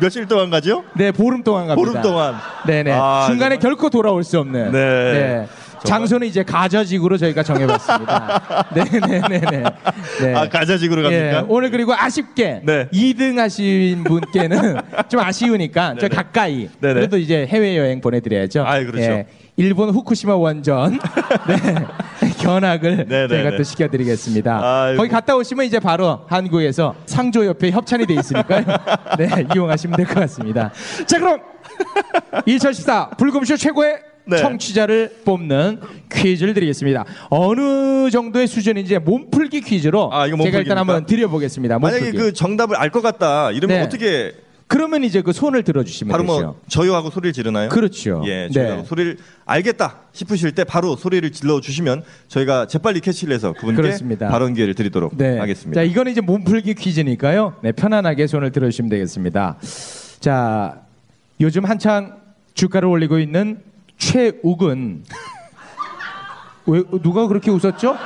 며칠 0.00 0.26
동안 0.26 0.50
가죠? 0.50 0.84
네, 0.94 1.10
보름 1.10 1.42
동안 1.42 1.66
갑니다. 1.66 1.74
보름 1.90 2.02
동안. 2.02 2.34
네네. 2.66 2.92
아, 2.92 3.24
중간에 3.26 3.56
정말? 3.56 3.58
결코 3.58 3.90
돌아올 3.90 4.22
수 4.22 4.38
없는. 4.38 4.70
네. 4.70 5.48
장소는 5.84 6.26
이제 6.26 6.42
가저직으로 6.42 7.16
저희가 7.16 7.42
정해봤습니다. 7.42 8.66
네네네네. 8.74 9.40
네. 10.20 10.34
아 10.34 10.48
가자직으로 10.48 11.02
갑니까? 11.02 11.22
예, 11.38 11.44
오늘 11.48 11.70
그리고 11.70 11.92
아쉽게 11.94 12.60
네. 12.64 12.88
2등 12.92 13.36
하신 13.36 14.04
분께는 14.04 14.76
좀 15.08 15.20
아쉬우니까 15.20 15.96
저. 16.00 16.08
가까이 16.08 16.68
네네. 16.80 16.94
그래도 16.94 17.16
이제 17.16 17.46
해외 17.48 17.76
여행 17.78 18.00
보내드려야죠. 18.00 18.64
아이, 18.66 18.84
그렇죠. 18.84 19.24
일본 19.56 19.90
후쿠시마 19.90 20.34
원전 20.36 20.98
네. 21.48 21.86
견학을 22.38 23.06
네네네. 23.08 23.28
저희가 23.28 23.56
또 23.56 23.62
시켜드리겠습니다. 23.62 24.60
아이고. 24.62 24.98
거기 24.98 25.08
갔다 25.10 25.36
오시면 25.36 25.64
이제 25.66 25.78
바로 25.80 26.20
한국에서 26.28 26.94
상조 27.06 27.46
옆에 27.46 27.70
협찬이 27.70 28.06
돼 28.06 28.14
있으니까요. 28.14 28.64
네 29.18 29.46
이용하시면 29.54 29.96
될 29.96 30.06
것 30.06 30.14
같습니다. 30.20 30.70
자 31.06 31.18
그럼 31.18 31.40
2014 32.46 33.10
불금쇼 33.10 33.56
최고의 33.56 33.98
네. 34.24 34.36
청취자를 34.36 35.20
뽑는 35.24 35.80
퀴즈를 36.12 36.54
드리겠습니다. 36.54 37.04
어느 37.30 38.10
정도의 38.10 38.46
수준인지 38.46 38.98
몸풀기 38.98 39.62
퀴즈로 39.62 40.12
아, 40.12 40.26
이거 40.26 40.36
제가 40.42 40.58
일단 40.58 40.76
몸풀기입니까? 40.76 40.80
한번 40.80 41.06
드려보겠습니다. 41.06 41.78
몸풀기. 41.78 42.00
만약에 42.04 42.18
그 42.18 42.32
정답을 42.32 42.76
알 42.76 42.90
것 42.92 43.00
같다 43.00 43.50
이러면 43.52 43.78
네. 43.78 43.82
어떻게 43.82 44.32
그러면 44.68 45.02
이제 45.04 45.20
그 45.22 45.32
손을 45.32 45.64
들어주시면 45.64 46.12
바로 46.12 46.22
되죠. 46.22 46.46
뭐 46.46 46.60
저요하고 46.68 47.10
소리를 47.10 47.32
지르나요? 47.34 47.68
그렇죠. 47.68 48.22
예, 48.26 48.48
네. 48.52 48.82
소리를 48.86 49.18
알겠다 49.44 50.00
싶으실 50.12 50.52
때 50.52 50.64
바로 50.64 50.94
소리를 50.96 51.30
질러 51.32 51.60
주시면 51.60 52.02
저희가 52.28 52.66
재빨리 52.68 53.00
캐치를 53.00 53.34
해서 53.34 53.52
그분께 53.52 53.82
그렇습니다. 53.82 54.28
발언 54.28 54.54
기회를 54.54 54.74
드리도록 54.74 55.16
네. 55.16 55.38
하겠습니다. 55.38 55.78
자, 55.78 55.82
이거는 55.84 56.12
이제 56.12 56.20
몸풀기 56.22 56.74
퀴즈니까요. 56.74 57.56
네, 57.62 57.72
편안하게 57.72 58.26
손을 58.26 58.50
들어주시면 58.52 58.88
되겠습니다. 58.90 59.58
자, 60.20 60.80
요즘 61.40 61.64
한창 61.66 62.16
주가를 62.54 62.88
올리고 62.88 63.18
있는 63.18 63.58
최욱은 64.02 65.04
왜 66.66 66.82
누가 67.02 67.28
그렇게 67.28 67.50
웃었죠? 67.52 67.96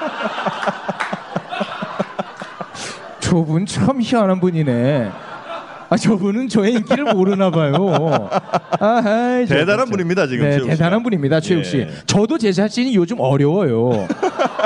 저분 3.20 3.64
참 3.64 4.00
희한한 4.00 4.40
분이네. 4.40 5.10
아, 5.88 5.96
저분은 5.96 6.48
저의 6.48 6.74
인기를 6.74 7.14
모르나 7.14 7.50
봐요. 7.50 8.28
아하이, 8.78 9.46
저 9.46 9.54
대단한. 9.54 9.88
분입니다, 9.88 10.26
지금 10.26 10.48
네. 10.48 10.58
대단한 10.58 11.02
분입니다, 11.02 11.40
최욱 11.40 11.64
씨. 11.64 11.78
예. 11.78 11.90
저도 12.06 12.38
제 12.38 12.52
자신이 12.52 12.94
요즘 12.94 13.20
어려워요. 13.20 14.06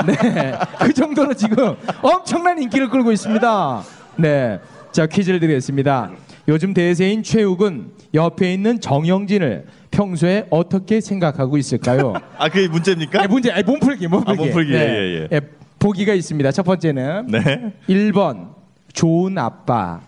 네. 0.05 0.53
그 0.79 0.91
정도로 0.91 1.33
지금 1.35 1.75
엄청난 2.01 2.61
인기를 2.61 2.89
끌고 2.89 3.11
있습니다. 3.11 3.81
네. 4.17 4.59
자, 4.91 5.05
퀴즈를 5.05 5.39
드리겠습니다. 5.39 6.09
요즘 6.47 6.73
대세인 6.73 7.23
최욱은 7.23 7.91
옆에 8.13 8.53
있는 8.53 8.79
정영진을 8.79 9.65
평소에 9.91 10.47
어떻게 10.49 10.99
생각하고 11.01 11.57
있을까요? 11.57 12.13
아, 12.37 12.49
그게 12.49 12.67
문제입니까? 12.67 13.21
네, 13.21 13.27
문제, 13.27 13.51
아니, 13.51 13.63
몸풀기, 13.63 14.07
몸풀기. 14.07 14.41
아, 14.41 14.45
몸풀기, 14.45 14.73
예, 14.73 15.27
예. 15.31 15.41
보기가 15.77 16.13
있습니다. 16.13 16.51
첫 16.51 16.63
번째는 16.63 17.27
네. 17.27 17.73
1번 17.87 18.53
좋은 18.93 19.37
아빠. 19.37 20.01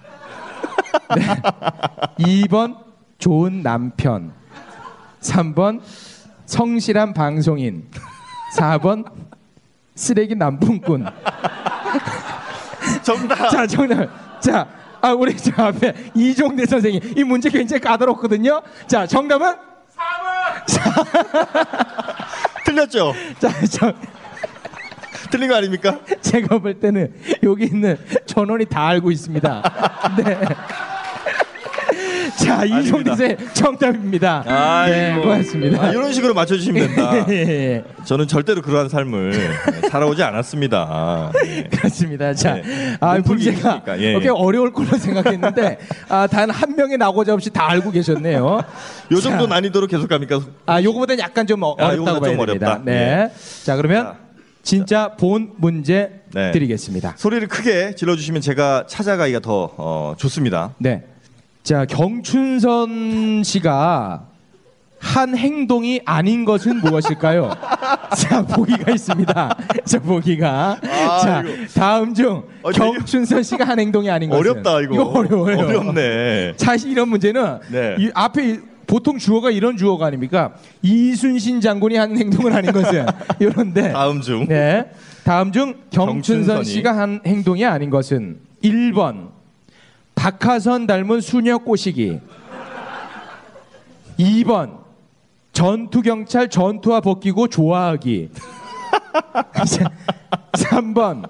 네. 1.15 1.23
2번 2.45 2.77
좋은 3.17 3.61
남편. 3.61 4.31
3번 5.21 5.81
성실한 6.45 7.13
방송인. 7.13 7.85
4번 8.57 9.05
쓰레기 9.95 10.35
남pun꾼. 10.35 11.05
정답. 13.03 13.49
자, 13.49 13.67
정답. 13.67 14.41
자, 14.41 14.67
아, 15.03 15.11
우리 15.11 15.35
저 15.35 15.51
앞에 15.61 15.93
이종대 16.15 16.65
선생님. 16.65 17.17
이 17.17 17.23
문제 17.25 17.49
굉장히 17.49 17.81
까다롭거든요. 17.81 18.61
자, 18.87 19.05
정답은? 19.05 19.53
틀렸죠? 22.63 23.13
자, 23.37 23.49
저, 23.69 23.93
틀린 25.29 25.49
거 25.49 25.55
아닙니까? 25.57 25.99
제가 26.21 26.59
볼 26.59 26.79
때는 26.79 27.13
여기 27.43 27.65
있는 27.65 27.97
전원이 28.25 28.63
다 28.65 28.87
알고 28.87 29.11
있습니다. 29.11 30.15
네. 30.23 30.39
자. 32.37 32.65
이종대의 32.65 33.37
정답입니다. 33.53 34.43
네, 34.45 34.51
아이고. 34.51 35.21
고맙습니다. 35.23 35.81
아, 35.83 35.89
이런 35.91 36.11
식으로 36.13 36.33
맞춰주시면 36.33 36.87
된다. 36.87 37.25
예, 37.29 37.33
예. 37.33 37.83
저는 38.03 38.27
절대로 38.27 38.61
그러한 38.61 38.89
삶을 38.89 39.33
살아오지 39.89 40.23
않았습니다. 40.23 41.31
예. 41.45 41.63
그렇습니다. 41.71 42.33
자, 42.33 42.55
네. 42.55 42.97
아, 42.99 43.17
문제가 43.19 43.81
예, 43.99 44.13
꽤 44.19 44.25
예. 44.25 44.29
어려울 44.29 44.71
거로 44.73 44.97
생각했는데 44.97 45.77
아, 46.09 46.27
단 46.27 46.49
한 46.53 46.75
명의 46.75 46.97
나고자 46.97 47.33
없이 47.33 47.49
다 47.49 47.69
알고 47.71 47.91
계셨네요. 47.91 48.61
요 49.11 49.19
정도 49.21 49.47
난이도로 49.47 49.87
계속 49.87 50.07
갑니까? 50.07 50.39
아, 50.65 50.81
요거보다는 50.83 51.23
약간 51.23 51.47
좀 51.47 51.63
어- 51.63 51.75
아, 51.79 51.95
요거보다 51.95 52.19
봐야 52.19 52.35
좀 52.37 52.45
됩니다. 52.45 52.81
네. 52.83 53.31
자, 53.63 53.75
그러면 53.75 54.03
자. 54.05 54.17
진짜 54.61 55.15
본 55.17 55.51
문제 55.57 56.21
네. 56.33 56.51
드리겠습니다. 56.51 57.15
소리를 57.17 57.47
크게 57.47 57.95
질러주시면 57.95 58.41
제가 58.41 58.85
찾아가기가 58.87 59.39
더 59.39 59.71
어, 59.77 60.13
좋습니다. 60.17 60.73
네. 60.77 61.03
자, 61.63 61.85
경춘선 61.85 63.43
씨가 63.45 64.27
한 64.99 65.37
행동이 65.37 66.01
아닌 66.05 66.43
것은 66.45 66.77
무엇일까요? 66.81 67.51
자, 68.17 68.41
보기가 68.45 68.91
있습니다. 68.91 69.57
자, 69.85 69.99
보기가. 69.99 70.77
자, 71.21 71.37
아이고. 71.45 71.65
다음 71.73 72.13
중 72.13 72.43
어, 72.61 72.71
되게- 72.71 72.85
경춘선 72.85 73.43
씨가 73.43 73.65
한 73.65 73.79
행동이 73.79 74.09
아닌 74.09 74.29
것은 74.29 74.41
어렵다 74.51 74.81
이거. 74.81 75.03
어려워요. 75.03 75.57
어렵네. 75.59 76.53
사실 76.57 76.91
이런 76.91 77.07
문제는 77.09 77.59
네. 77.71 77.95
이 77.99 78.11
앞에 78.13 78.49
이- 78.53 78.59
보통 78.85 79.17
주어가 79.17 79.49
이런 79.49 79.77
주어가 79.77 80.07
아닙니까? 80.07 80.53
이순신 80.81 81.61
장군이 81.61 81.95
한 81.95 82.17
행동은 82.17 82.53
아닌 82.53 82.71
것은 82.73 83.05
이런데 83.39 83.91
다음 83.93 84.19
중 84.21 84.45
네. 84.47 84.85
다음 85.23 85.51
중 85.53 85.75
경춘선 85.91 86.55
경춘선이. 86.57 86.65
씨가 86.65 86.97
한 86.97 87.21
행동이 87.25 87.65
아닌 87.65 87.89
것은 87.89 88.39
1번 88.61 89.29
박하선 90.23 90.87
닮은 90.87 91.19
수녀 91.19 91.57
꼬시기. 91.57 92.21
2번 94.17 94.79
전투 95.51 96.01
경찰 96.01 96.49
전투화 96.49 97.01
벗기고 97.01 97.49
좋아하기. 97.49 98.29
3번 100.53 101.29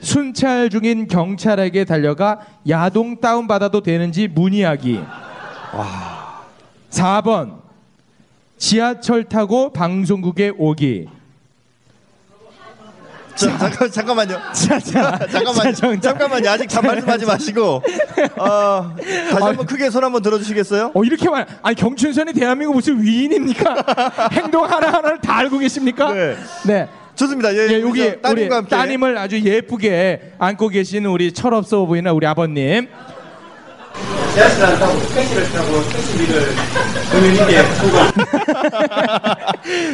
순찰 0.00 0.68
중인 0.68 1.06
경찰에게 1.06 1.84
달려가 1.84 2.40
야동 2.68 3.20
다운 3.20 3.46
받아도 3.46 3.84
되는지 3.84 4.26
문의하기. 4.26 5.00
4번 6.90 7.60
지하철 8.56 9.28
타고 9.28 9.72
방송국에 9.72 10.50
오기 10.58 11.06
자, 13.38 13.56
잠깐 13.56 13.90
잠깐만요. 13.90 14.40
자, 14.52 14.80
자, 14.80 15.18
잠깐만 15.30 15.72
자. 15.74 16.00
잠깐만요. 16.00 16.50
아직 16.50 16.66
다 16.66 16.82
말씀하지 16.82 17.24
마시고 17.24 17.82
어, 18.36 18.94
다시 19.30 19.42
한번 19.44 19.66
크게 19.66 19.90
손 19.90 20.02
한번 20.02 20.22
들어주시겠어요? 20.22 20.90
어 20.94 21.04
이렇게 21.04 21.28
말 21.30 21.46
아니 21.62 21.76
경춘선이 21.76 22.32
대한민국 22.32 22.74
무슨 22.74 23.00
위인입니까? 23.00 24.30
행동 24.32 24.64
하나 24.64 24.88
하나를 24.88 25.20
다 25.20 25.36
알고 25.38 25.58
계십니까? 25.58 26.12
네. 26.12 26.36
네. 26.66 26.88
좋습니다. 27.14 27.52
예, 27.54 27.68
예, 27.68 27.80
여기 27.80 28.00
우리 28.00 28.22
따님과 28.22 28.30
우리 28.30 28.48
함께 28.48 28.70
따님을 28.70 29.18
아주 29.18 29.40
예쁘게 29.40 30.34
안고 30.38 30.68
계신 30.68 31.04
우리 31.06 31.32
철없어 31.32 31.84
보이는 31.84 32.10
우리 32.12 32.26
아버님. 32.26 32.88
지하철 34.38 34.66
안 34.66 34.78
타고 34.78 35.00
택시를 35.14 35.42
타고 35.50 35.82
택시 35.88 36.16
비를 36.16 36.42
본인에게 37.10 37.58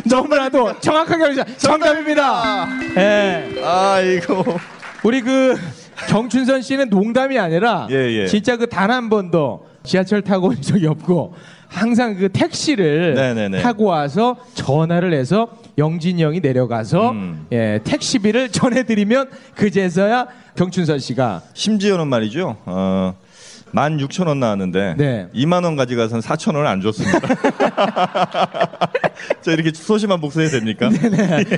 너무나도 0.07 0.81
정확하게 0.81 1.25
알려 1.25 1.45
정답입니다. 1.57 2.69
예. 2.99 3.49
아이고 3.65 4.45
우리 5.03 5.23
그 5.23 5.57
경춘선 6.09 6.61
씨는 6.61 6.91
농담이 6.91 7.39
아니라 7.39 7.87
예, 7.91 7.95
예. 7.95 8.27
진짜 8.27 8.59
그 8.59 8.67
단 8.67 8.91
한 8.91 9.09
번도 9.09 9.67
지하철 9.83 10.21
타고 10.21 10.49
온 10.49 10.61
적이 10.61 10.89
없고 10.89 11.35
항상 11.69 12.15
그 12.15 12.29
택시를 12.29 13.15
네네네. 13.15 13.63
타고 13.63 13.85
와서 13.85 14.37
전화를 14.53 15.15
해서 15.15 15.49
영진이 15.79 16.23
형이 16.23 16.41
내려가서 16.41 17.11
음. 17.13 17.47
예, 17.51 17.81
택시비를 17.83 18.51
전해드리면 18.51 19.31
그제서야 19.55 20.27
경춘선 20.55 20.99
씨가 20.99 21.41
심지어는 21.55 22.09
말이죠. 22.09 22.57
어, 22.67 23.15
16,000원 23.75 24.39
나왔는데 24.39 24.95
네. 24.97 25.29
2만 25.35 25.65
원 25.65 25.77
가져가서는 25.77 26.21
4,000원을 26.23 26.67
안 26.67 26.81
줬습니다. 26.81 27.19
저 29.43 29.53
이렇게 29.53 29.71
소심한 29.73 30.21
목소리 30.21 30.49
됩니까? 30.49 30.91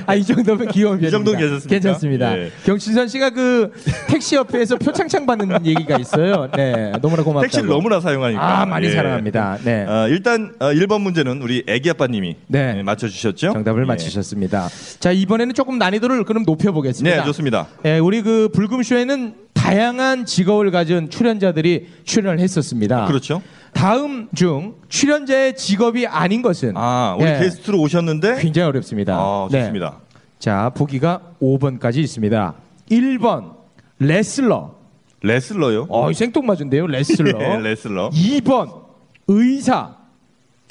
아이 0.05 0.23
정도면 0.23 0.67
귀여운 0.71 0.97
편입니다. 0.97 1.11
정도는 1.11 1.39
괜찮습니까? 1.39 1.69
괜찮습니다. 1.69 2.37
예. 2.37 2.51
경춘선 2.65 3.07
씨가 3.07 3.29
그 3.31 3.71
택시 4.07 4.35
옆에서 4.35 4.77
표창장 4.77 5.25
받는 5.25 5.65
얘기가 5.65 5.97
있어요. 5.97 6.49
네, 6.55 6.91
너무나 7.01 7.23
고맙다고. 7.23 7.41
택시를 7.41 7.67
너무나 7.69 7.99
사용하니까. 7.99 8.61
아 8.61 8.65
많이 8.65 8.87
예. 8.87 8.91
사랑합니다. 8.91 9.57
네. 9.63 9.85
어, 9.85 10.07
일단 10.09 10.53
어, 10.59 10.67
1번 10.67 11.01
문제는 11.01 11.41
우리 11.41 11.63
애기 11.67 11.89
아빠님이 11.89 12.35
네. 12.47 12.75
예, 12.77 12.83
맞춰주셨죠? 12.83 13.53
정답을 13.53 13.83
예. 13.83 13.85
맞히셨습니다. 13.87 14.69
자 14.99 15.11
이번에는 15.11 15.53
조금 15.53 15.77
난이도를 15.77 16.23
그럼 16.23 16.43
높여보겠습니다. 16.45 17.17
네, 17.17 17.23
좋습니다. 17.25 17.67
예, 17.85 17.97
우리 17.99 18.21
그 18.21 18.49
불금쇼에는 18.53 19.47
다양한 19.53 20.25
직업을 20.25 20.69
가진 20.71 21.09
출연자들이 21.09 21.87
출연을 22.07 22.39
했었습니다. 22.39 23.05
그렇죠. 23.05 23.41
다음 23.73 24.27
중 24.33 24.75
출연자의 24.89 25.55
직업이 25.55 26.07
아닌 26.07 26.41
것은 26.41 26.73
아, 26.75 27.15
우리 27.19 27.27
예, 27.29 27.37
게스트로 27.39 27.79
오셨는데 27.79 28.37
굉장히 28.39 28.69
어렵습니다. 28.69 29.15
아, 29.15 29.47
네. 29.51 29.59
좋습니다. 29.59 29.99
자 30.39 30.71
보기가 30.73 31.21
5번까지 31.41 31.97
있습니다. 31.97 32.53
1번 32.89 33.53
레슬러. 33.99 34.75
레슬러요? 35.21 35.87
어, 35.89 36.11
생뚱맞은데요, 36.13 36.87
레슬러. 36.87 37.37
예, 37.43 37.57
레슬러. 37.59 38.09
2번 38.09 38.81
의사. 39.27 39.95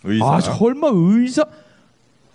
의사. 0.04 0.34
아 0.34 0.40
설마 0.40 0.88
의사 0.92 1.44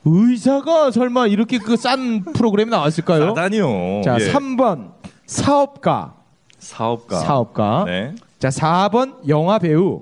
의사가 0.05 0.91
설마 0.91 1.27
이렇게 1.27 1.57
그 1.57 1.75
싼 1.77 2.23
프로그램이 2.23 2.69
나왔을까요? 2.71 3.29
사단이요. 3.29 4.01
자 4.03 4.17
예. 4.19 4.31
3번 4.31 4.91
사업가 5.25 6.15
사업가. 6.59 7.19
사업가 7.19 7.83
네. 7.87 8.13
자 8.41 8.49
4번 8.49 9.17
영화 9.27 9.59
배우 9.59 10.01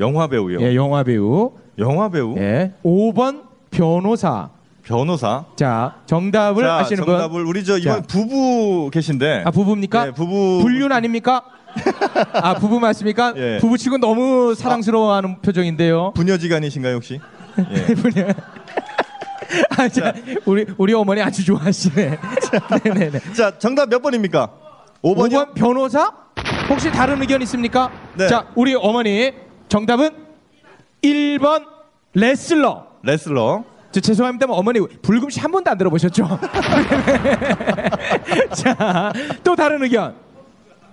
영화 0.00 0.26
배우요. 0.26 0.60
예 0.60 0.74
영화 0.74 1.04
배우 1.04 1.52
영화 1.78 2.08
배우. 2.08 2.36
예 2.36 2.72
5번 2.84 3.44
변호사 3.70 4.50
변호사. 4.82 5.44
자 5.54 5.94
정답을 6.06 6.64
자, 6.64 6.78
아시는 6.78 7.04
정답을 7.04 7.46
우리 7.46 7.64
저 7.64 7.78
이번 7.78 8.02
자. 8.02 8.02
부부 8.08 8.90
계신데. 8.92 9.38
분아 9.38 9.50
부부입니까 9.52 10.04
네, 10.06 10.10
부부. 10.10 10.58
불륜 10.62 10.90
아닙니까 10.90 11.42
아 12.34 12.54
부부 12.54 12.80
맞습니까 12.80 13.34
예. 13.36 13.58
부부 13.60 13.78
치고 13.78 13.98
너무 13.98 14.56
사랑스러워하는 14.56 15.40
표정인데요 15.40 16.10
부녀지간이신가요 16.16 16.96
혹시? 16.96 17.20
예. 17.70 17.94
분이 17.94 18.14
아, 19.78 19.88
자, 19.88 20.12
우리 20.44 20.66
우리 20.76 20.92
어머니 20.92 21.22
아주 21.22 21.44
좋아하시네. 21.44 22.18
자, 22.42 22.80
네네네. 22.82 23.20
자, 23.32 23.56
정답 23.58 23.88
몇 23.88 24.02
번입니까? 24.02 24.50
5번이요? 25.04 25.30
5번 25.30 25.54
변호사? 25.54 26.25
혹시 26.68 26.90
다른 26.90 27.20
의견 27.20 27.40
있습니까? 27.42 27.90
네. 28.14 28.28
자, 28.28 28.46
우리 28.54 28.74
어머니 28.74 29.32
정답은 29.68 30.10
1번 31.02 31.64
레슬러. 32.14 32.86
레슬러. 33.02 33.64
저 33.92 34.00
죄송합니다만 34.00 34.56
어머니 34.56 34.80
불금씨 35.00 35.40
한 35.40 35.50
번도 35.52 35.70
안 35.70 35.78
들어보셨죠? 35.78 36.28
자, 38.52 39.12
또 39.42 39.54
다른 39.56 39.82
의견. 39.82 40.14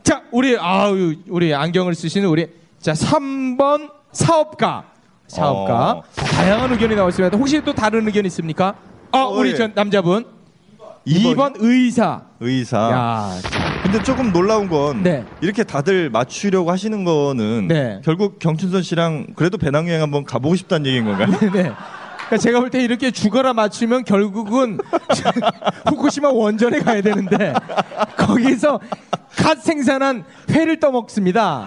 자, 0.03 0.21
우리 0.31 0.57
아유 0.57 1.15
우리 1.27 1.53
안경을 1.53 1.95
쓰시는 1.95 2.29
우리 2.29 2.47
자 2.79 2.93
3번 2.93 3.89
사업가. 4.11 4.85
사업가. 5.27 5.91
어. 5.91 6.03
다양한 6.15 6.71
의견이 6.71 6.95
나왔습니다. 6.95 7.37
혹시 7.37 7.61
또 7.61 7.73
다른 7.73 8.05
의견 8.05 8.25
있습니까? 8.25 8.75
아, 9.11 9.23
어, 9.23 9.29
우리 9.29 9.51
예. 9.51 9.55
전 9.55 9.71
남자분. 9.73 10.25
2번. 11.07 11.35
2번 11.35 11.53
의사. 11.57 12.21
의사. 12.39 12.77
야, 12.77 13.31
근데 13.83 14.01
조금 14.01 14.31
놀라운 14.31 14.69
건 14.69 15.03
네. 15.03 15.23
이렇게 15.41 15.63
다들 15.63 16.09
맞추려고 16.09 16.71
하시는 16.71 17.03
거는 17.03 17.67
네. 17.67 18.01
결국 18.03 18.39
경춘선 18.39 18.81
씨랑 18.81 19.27
그래도 19.35 19.57
배낭여행 19.57 20.01
한번 20.01 20.23
가보고 20.23 20.55
싶다는 20.55 20.85
얘기인 20.87 21.05
건가요? 21.05 21.27
네. 21.51 21.71
그러니까 22.27 22.37
제가 22.39 22.59
볼 22.61 22.69
때 22.71 22.81
이렇게 22.83 23.11
죽어라 23.11 23.53
맞추면 23.53 24.05
결국은 24.05 24.79
후쿠시마 25.89 26.29
원전에 26.29 26.79
가야 26.79 27.01
되는데 27.01 27.53
거기서 28.17 28.79
갓 29.35 29.61
생산한 29.61 30.23
회를 30.51 30.79
떠먹습니다. 30.79 31.65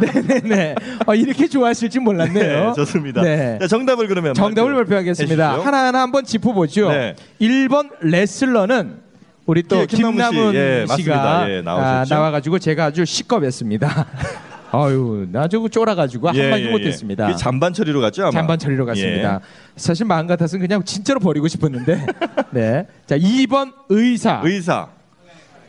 네네네. 0.00 0.74
어, 1.06 1.14
이렇게 1.14 1.46
좋아하실 1.46 1.90
줄 1.90 2.02
몰랐네요. 2.02 2.68
네, 2.68 2.72
좋습니다. 2.74 3.22
네. 3.22 3.58
자, 3.60 3.68
정답을 3.68 4.08
그러면 4.08 4.34
정답을 4.34 4.74
발표하겠습니다. 4.74 5.50
해주시죠. 5.50 5.66
하나하나 5.66 6.00
한번 6.02 6.24
짚어보죠. 6.24 6.88
네. 6.90 7.14
1번 7.40 7.90
레슬러는 8.00 9.01
우리 9.46 9.62
또 9.62 9.80
예, 9.80 9.86
김남훈 9.86 10.12
씨. 10.12 10.30
김남훈 10.30 10.54
예, 10.54 10.84
씨가 10.86 11.16
맞습니다. 11.16 11.50
예, 11.50 11.62
나오셨죠. 11.62 12.14
아, 12.14 12.18
나와가지고 12.18 12.58
제가 12.58 12.84
아주 12.86 13.04
시겁했습니다. 13.04 14.06
아유, 14.74 15.26
나 15.30 15.48
저거 15.48 15.68
쫄아가지고 15.68 16.30
예, 16.34 16.42
한마디 16.42 16.64
예, 16.64 16.70
못했습니다. 16.70 17.26
예. 17.26 17.30
이게 17.30 17.36
잔반 17.36 17.72
처리로 17.74 18.00
갔죠, 18.00 18.22
아마. 18.22 18.30
잔반 18.30 18.58
처리로 18.58 18.86
갔습니다. 18.86 19.40
사실 19.76 20.06
마음 20.06 20.26
같아서는 20.26 20.66
그냥 20.66 20.82
진짜로 20.84 21.20
버리고 21.20 21.46
싶었는데. 21.48 22.06
네. 22.52 22.86
자, 23.06 23.18
2번 23.18 23.72
의사. 23.90 24.40
예. 24.44 24.48
의사. 24.48 24.88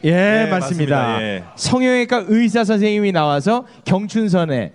예, 0.06 0.12
네, 0.12 0.50
맞습니다. 0.50 0.98
맞습니다. 0.98 1.22
예. 1.22 1.44
성형외과 1.56 2.26
의사 2.28 2.64
선생님이 2.64 3.12
나와서 3.12 3.66
경춘선에 3.86 4.74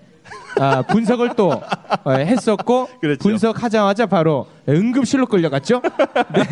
아, 0.60 0.82
분석을 0.82 1.30
또 1.36 1.52
어, 2.04 2.10
했었고 2.12 2.88
그렇죠. 3.00 3.18
분석하자마자 3.20 4.06
바로 4.06 4.46
응급실로 4.68 5.26
끌려갔죠. 5.26 5.82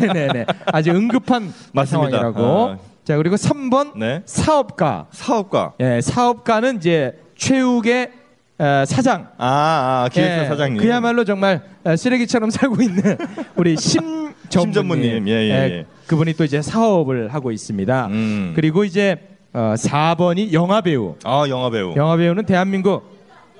네네네. 0.01 0.45
아주 0.67 0.91
응급한 0.91 1.53
맞습니다. 1.73 1.85
상황이라고. 2.19 2.69
아. 2.69 2.77
자 3.03 3.15
그리고 3.17 3.35
3번 3.35 3.97
네. 3.97 4.21
사업가. 4.25 5.07
사업가. 5.11 5.73
예, 5.79 6.01
사업가는 6.01 6.77
이제 6.77 7.17
최욱의 7.35 8.11
어, 8.59 8.83
사장. 8.85 9.27
아, 9.37 10.05
아 10.05 10.09
기획사 10.11 10.43
예, 10.43 10.47
사장님. 10.47 10.81
그야말로 10.81 11.23
정말 11.23 11.61
어, 11.83 11.95
쓰레기처럼 11.95 12.49
살고 12.49 12.81
있는 12.81 13.17
우리 13.55 13.77
심 13.77 14.33
전문님. 14.49 14.73
전문님. 14.73 15.27
예, 15.27 15.31
예, 15.33 15.51
예. 15.51 15.85
그분이 16.07 16.33
또 16.33 16.43
이제 16.43 16.61
사업을 16.61 17.33
하고 17.33 17.51
있습니다. 17.51 18.07
음. 18.07 18.53
그리고 18.55 18.83
이제 18.83 19.17
어, 19.53 19.73
4번이 19.77 20.53
영화 20.53 20.81
배우. 20.81 21.15
아, 21.23 21.45
영화 21.49 21.69
배우. 21.69 21.93
영화 21.95 22.17
배우는 22.17 22.45
대한민국 22.45 23.16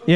예. 0.10 0.16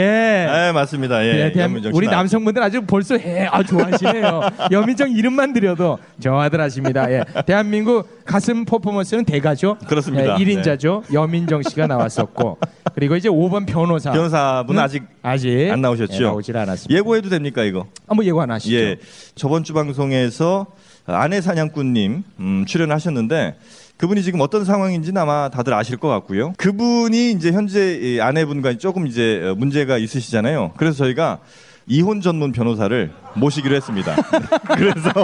네, 0.50 0.72
맞습니다. 0.72 1.24
예. 1.26 1.46
예, 1.48 1.52
대한- 1.52 1.76
우리 1.94 2.08
나- 2.08 2.14
남성분들 2.18 2.62
아주 2.64 2.82
벌써 2.86 3.18
해, 3.18 3.46
아 3.52 3.62
좋아하시네요. 3.62 4.42
여민정 4.72 5.12
이름만 5.12 5.52
들여도 5.54 6.00
좋아들 6.22 6.62
하십니다. 6.62 7.12
예. 7.12 7.24
대한민국 7.46 8.24
가슴 8.26 8.64
퍼포먼스는 8.64 9.26
대가죠. 9.26 9.78
그렇습니다. 9.88 10.38
네. 10.38 10.42
예, 10.42 10.46
1인자죠. 10.46 11.12
여민정 11.14 11.64
씨가 11.64 11.88
나왔었고 11.88 12.58
그리고 12.96 13.16
이제 13.16 13.28
5번 13.30 13.66
변호사. 13.68 14.12
변호사분은 14.12 14.82
아직 14.82 15.04
아직 15.22 15.70
안 15.72 15.82
나오셨죠? 15.82 16.14
예, 16.24 16.28
나오질 16.28 16.56
않았습니다. 16.58 16.98
예고해도 16.98 17.30
됩니까 17.30 17.64
이거? 17.64 17.88
한번 18.08 18.26
예고 18.26 18.42
하나 18.42 18.54
하시죠. 18.56 18.74
예. 18.76 18.98
저번 19.36 19.64
주 19.64 19.74
방송에서 19.74 20.68
아내 21.06 21.42
사냥꾼님 21.42 22.24
음, 22.40 22.66
출연하셨는데 22.66 23.56
그분이 24.02 24.24
지금 24.24 24.42
어떤 24.42 24.66
상황인지는 24.66 25.22
아마 25.22 25.50
다들 25.50 25.76
아실 25.76 25.96
것 25.96 26.08
같고요. 26.08 26.54
그분이 26.58 27.34
이제 27.34 27.52
현재 27.52 28.00
이 28.02 28.20
아내분과 28.20 28.80
조금 28.80 29.06
이제 29.06 29.40
어, 29.44 29.54
문제가 29.56 30.00
있으시잖아요. 30.00 30.72
그래서 30.76 30.98
저희가 30.98 31.38
이혼 31.86 32.20
전문 32.20 32.52
변호사를 32.52 33.12
모시기로 33.36 33.76
했습니다. 33.76 34.16
그래서 34.76 35.12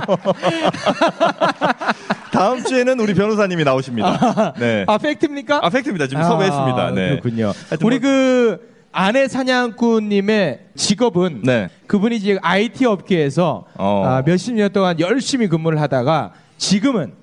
다음 2.31 2.63
주에는 2.63 2.99
우리 2.99 3.15
변호사님이 3.15 3.63
나오십니다. 3.63 4.53
네. 4.59 4.85
아 4.87 4.99
팩트입니까? 4.99 5.59
아 5.63 5.69
팩트입니다. 5.71 6.05
지금 6.05 6.21
아, 6.21 6.25
섭외했습니다. 6.25 6.91
네. 6.91 7.09
그렇군요. 7.09 7.53
우리 7.81 7.99
뭐- 7.99 8.07
그 8.07 8.59
아내 8.91 9.27
사냥꾼님의 9.27 10.59
직업은 10.75 11.41
네. 11.45 11.69
그분이 11.87 12.19
지금 12.19 12.37
IT 12.43 12.85
업계에서 12.85 13.65
어. 13.73 14.03
아, 14.05 14.21
몇십 14.23 14.53
년 14.53 14.71
동안 14.71 14.99
열심히 14.99 15.47
근무를 15.47 15.81
하다가 15.81 16.33
지금은 16.59 17.13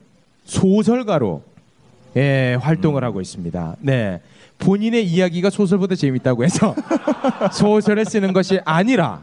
소설가로 0.45 1.43
예, 2.17 2.57
활동을 2.61 3.03
음. 3.03 3.07
하고 3.07 3.21
있습니다. 3.21 3.77
네. 3.81 4.21
본인의 4.59 5.05
이야기가 5.05 5.51
소설보다 5.51 5.97
재밌다고 5.97 6.45
해서 6.45 6.75
소설에 7.53 8.05
쓰는 8.05 8.33
것이 8.33 8.61
아니라 8.65 9.23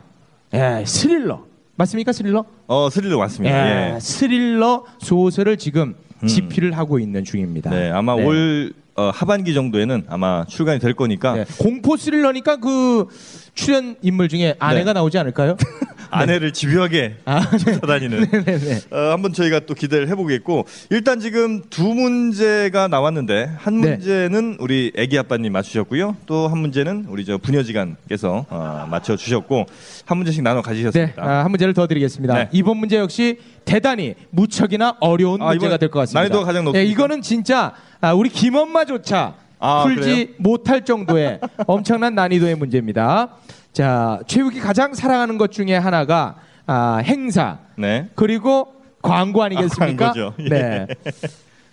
예, 0.53 0.84
스릴러. 0.86 1.45
맞습니까? 1.78 2.11
스릴러? 2.11 2.43
어 2.67 2.89
스릴러 2.89 3.17
왔습니다. 3.17 3.55
예, 3.55 3.95
예. 3.95 3.99
스릴러 3.99 4.86
소설을 4.99 5.57
지금 5.57 5.95
집필을 6.28 6.78
하고 6.78 6.99
있는 6.99 7.24
중입니다. 7.24 7.69
네, 7.72 7.89
아마 7.89 8.15
네. 8.15 8.26
올 8.26 8.74
어, 8.95 9.09
하반기 9.13 9.53
정도에는 9.53 10.05
아마 10.09 10.45
출간이 10.47 10.80
될 10.80 10.93
거니까 10.93 11.34
네, 11.34 11.45
공포 11.59 11.95
스릴러니까 11.95 12.57
그 12.57 13.07
출연 13.55 13.95
인물 14.01 14.28
중에 14.28 14.55
아내가 14.59 14.91
나오지 14.93 15.17
않을까요? 15.17 15.55
아내를 16.12 16.51
집요하게 16.53 17.16
아, 17.26 17.49
네. 17.49 17.57
쫓아다니는 17.57 18.28
네네네. 18.32 18.80
어, 18.91 18.97
한번 19.12 19.34
저희가 19.34 19.62
또 19.62 19.74
기대를 19.74 20.07
해보겠고 20.09 20.66
일단 20.89 21.20
지금 21.20 21.62
두 21.70 21.84
문제가 21.84 22.88
나왔는데 22.88 23.49
한 23.57 23.82
네. 23.82 23.91
문제는 23.91 24.57
우리 24.59 24.91
애기 24.95 25.18
아빠님 25.18 25.53
맞추셨고요 25.53 26.18
또 26.26 26.47
한 26.51 26.57
문제는 26.57 27.05
우리 27.07 27.24
저 27.26 27.38
부녀지간께서 27.38 28.45
어, 28.49 28.88
맞춰주셨고 28.91 29.66
한 30.05 30.18
문제씩 30.18 30.43
나눠 30.43 30.62
네, 30.62 30.68
가지셨습니다. 30.68 31.24
아, 31.24 31.43
한 31.43 31.51
문제를 31.51 31.74
더 31.74 31.88
드리겠습니다. 31.88 32.34
네. 32.34 32.49
이번 32.51 32.78
문제 32.78 32.97
역시 32.97 33.39
대단히 33.64 34.16
무척이나 34.32 34.97
어려운 34.99 35.41
아, 35.41 35.47
문제가 35.49 35.78
될 35.78 35.89
것 35.89 35.99
같습니다. 35.99 36.20
난이도가 36.22 36.45
가장 36.45 36.66
높습니까? 36.66 36.84
네, 36.86 36.91
이거는 36.91 37.22
진짜 37.22 37.74
아, 38.01 38.14
우리 38.14 38.30
김엄마조차 38.30 39.36
아, 39.59 39.84
풀지 39.84 40.01
그래요? 40.01 40.28
못할 40.38 40.84
정도의 40.84 41.39
엄청난 41.68 42.16
난이도의 42.16 42.55
문제입니다. 42.55 43.30
자, 43.74 44.19
최욱이 44.28 44.59
가장 44.59 44.93
사랑하는 44.93 45.38
것 45.38 45.51
중에 45.51 45.76
하나가 45.78 46.36
아, 46.67 47.01
행사 47.03 47.59
네. 47.78 48.09
그리고 48.15 48.74
광고 49.01 49.43
아니겠습니까? 49.43 50.09
아, 50.09 50.13
광고죠. 50.13 50.34
예. 50.43 50.49
네. 50.49 50.88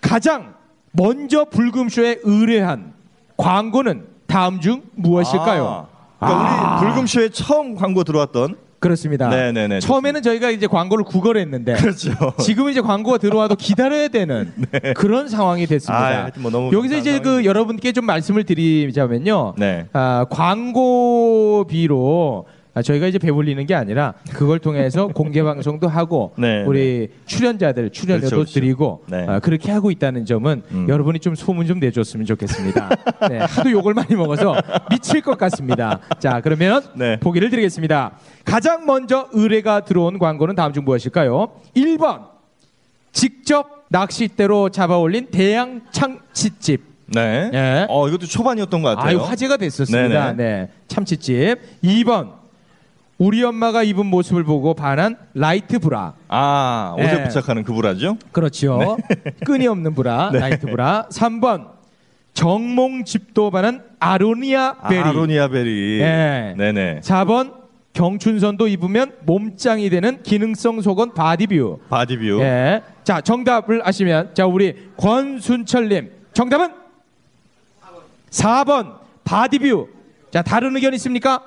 가장 0.01 0.53
먼저 0.91 1.45
불금쇼에 1.45 2.19
의뢰한 2.23 2.93
광고는 3.37 4.07
다음 4.27 4.59
중 4.59 4.83
무엇일까요? 4.95 5.87
아, 6.19 6.25
그러니까 6.25 6.79
우리 6.79 6.85
불금쇼에 6.85 7.29
처음 7.29 7.75
광고 7.75 8.03
들어왔던 8.03 8.57
그렇습니다. 8.79 9.29
네네네, 9.29 9.81
처음에는 9.81 10.21
저희가 10.21 10.51
이제 10.51 10.67
광고를 10.67 11.03
구걸을 11.05 11.41
했는데 11.41 11.73
그렇죠. 11.73 12.11
지금은 12.39 12.71
이제 12.71 12.81
광고가 12.81 13.17
들어와도 13.17 13.55
기다려야 13.55 14.07
되는 14.07 14.53
그런 14.95 15.27
상황이 15.27 15.65
됐습니다. 15.65 16.25
아, 16.25 16.31
뭐 16.37 16.71
여기서 16.71 16.97
이제 16.97 17.19
그 17.19 17.43
여러분께 17.45 17.91
좀 17.91 18.05
말씀을 18.05 18.45
드리자면요. 18.45 19.55
네. 19.57 19.87
아, 19.93 20.25
광고비로 20.29 22.45
아, 22.79 22.81
저희가 22.81 23.07
이제 23.07 23.19
배불리는 23.19 23.65
게 23.65 23.75
아니라 23.75 24.13
그걸 24.31 24.59
통해서 24.59 25.07
공개 25.13 25.43
방송도 25.43 25.87
하고 25.87 26.33
네, 26.37 26.63
우리 26.63 27.09
출연자들 27.25 27.89
출연료도 27.91 28.29
그렇죠, 28.29 28.35
그렇죠. 28.37 28.53
드리고 28.53 29.03
네. 29.07 29.25
아, 29.27 29.39
그렇게 29.39 29.71
하고 29.71 29.91
있다는 29.91 30.25
점은 30.25 30.63
음. 30.71 30.87
여러분이 30.87 31.19
좀 31.19 31.35
소문 31.35 31.67
좀 31.67 31.79
내줬으면 31.79 32.25
좋겠습니다. 32.25 32.89
네, 33.29 33.39
하도 33.39 33.71
욕을 33.71 33.93
많이 33.93 34.15
먹어서 34.15 34.55
미칠 34.89 35.21
것 35.21 35.37
같습니다. 35.37 35.99
자 36.19 36.39
그러면 36.41 36.81
네. 36.95 37.19
보기를 37.19 37.49
드리겠습니다. 37.49 38.13
가장 38.45 38.85
먼저 38.85 39.27
의뢰가 39.33 39.81
들어온 39.81 40.17
광고는 40.17 40.55
다음 40.55 40.71
중 40.71 40.85
무엇일까요? 40.85 41.49
1번 41.75 42.27
직접 43.11 43.83
낚싯대로 43.89 44.69
잡아올린 44.69 45.27
대양 45.31 45.81
참치집. 45.91 46.87
네. 47.07 47.49
예. 47.53 47.87
어 47.89 48.07
이것도 48.07 48.27
초반이었던 48.27 48.81
것 48.81 48.95
같아요. 48.95 49.09
아유 49.09 49.25
화제가 49.25 49.57
됐었습니다. 49.57 50.33
네네. 50.33 50.35
네 50.35 50.69
참치집. 50.87 51.57
2번 51.83 52.38
우리 53.19 53.43
엄마가 53.43 53.83
입은 53.83 54.05
모습을 54.05 54.45
보고 54.45 54.73
반한 54.73 55.17
라이트 55.33 55.77
브라. 55.77 56.13
아 56.29 56.95
옷에 56.97 57.19
예. 57.19 57.23
부착하는 57.23 57.63
그 57.63 57.73
브라죠? 57.73 58.17
그렇죠. 58.31 58.97
끈이 59.45 59.67
없는 59.67 59.93
브라, 59.93 60.29
네. 60.31 60.39
라이트 60.39 60.65
브라. 60.65 61.07
3번 61.11 61.67
정영진도 62.33 63.51
반한 63.51 63.83
아로니아 63.99 64.87
베리. 64.87 65.01
아로니아 65.01 65.49
베리. 65.49 65.99
예. 65.99 66.55
네네. 66.57 67.01
4번 67.01 67.53
경춘선도 67.91 68.69
입으면 68.69 69.11
몸짱이 69.25 69.89
되는 69.89 70.23
기능성 70.23 70.79
속옷 70.79 71.13
바디뷰. 71.13 71.79
바디뷰. 71.89 72.39
예. 72.41 72.81
자, 73.03 73.19
정답을 73.19 73.81
아시면 73.83 74.29
자, 74.33 74.45
우리 74.45 74.89
권순철 74.95 75.89
님. 75.89 76.09
정답은 76.31 76.71
4번 78.29 78.93
바디뷰. 79.25 79.89
자, 80.31 80.41
다른 80.41 80.73
의견 80.77 80.93
있습니까? 80.93 81.43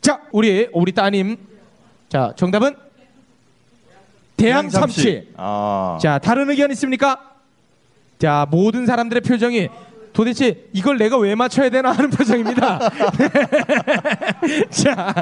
자, 0.00 0.20
우리 0.32 0.68
우리 0.72 0.92
따님. 0.92 1.36
자, 2.08 2.32
정답은 2.36 2.74
대양 4.36 4.68
참치. 4.68 5.28
아. 5.36 5.98
자, 6.00 6.18
다른 6.18 6.48
의견 6.48 6.70
있습니까? 6.72 7.20
자, 8.18 8.46
모든 8.50 8.86
사람들의 8.86 9.22
표정이 9.22 9.68
도대체 10.12 10.64
이걸 10.72 10.98
내가 10.98 11.16
왜 11.18 11.34
맞춰야 11.34 11.70
되나 11.70 11.92
하는 11.92 12.10
표정입니다. 12.10 12.90
자, 14.70 15.14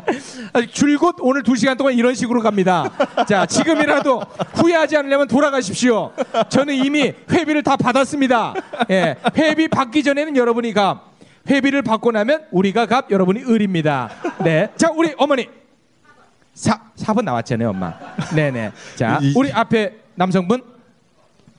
줄곧 0.72 1.16
오늘 1.20 1.42
두 1.42 1.54
시간 1.56 1.76
동안 1.76 1.92
이런 1.94 2.14
식으로 2.14 2.40
갑니다. 2.40 2.90
자, 3.28 3.44
지금이라도 3.44 4.22
후회하지 4.54 4.96
않으려면 4.96 5.28
돌아가십시오. 5.28 6.12
저는 6.48 6.74
이미 6.74 7.12
회비를 7.30 7.62
다 7.62 7.76
받았습니다. 7.76 8.54
예, 8.90 9.16
회비 9.36 9.68
받기 9.68 10.02
전에는 10.02 10.34
여러분이 10.36 10.72
갑, 10.72 11.15
회비를 11.48 11.82
받고 11.82 12.12
나면 12.12 12.44
우리가 12.50 12.86
갑, 12.86 13.10
여러분이 13.10 13.42
을입니다. 13.44 14.10
네, 14.44 14.68
자, 14.76 14.90
우리 14.94 15.14
어머니. 15.18 15.48
사, 16.54 16.80
4번 16.96 17.22
나왔잖아요, 17.24 17.68
엄마. 17.70 17.92
네네. 18.34 18.72
자, 18.94 19.18
이- 19.20 19.34
우리 19.36 19.52
앞에 19.52 19.92
남성분 20.14 20.62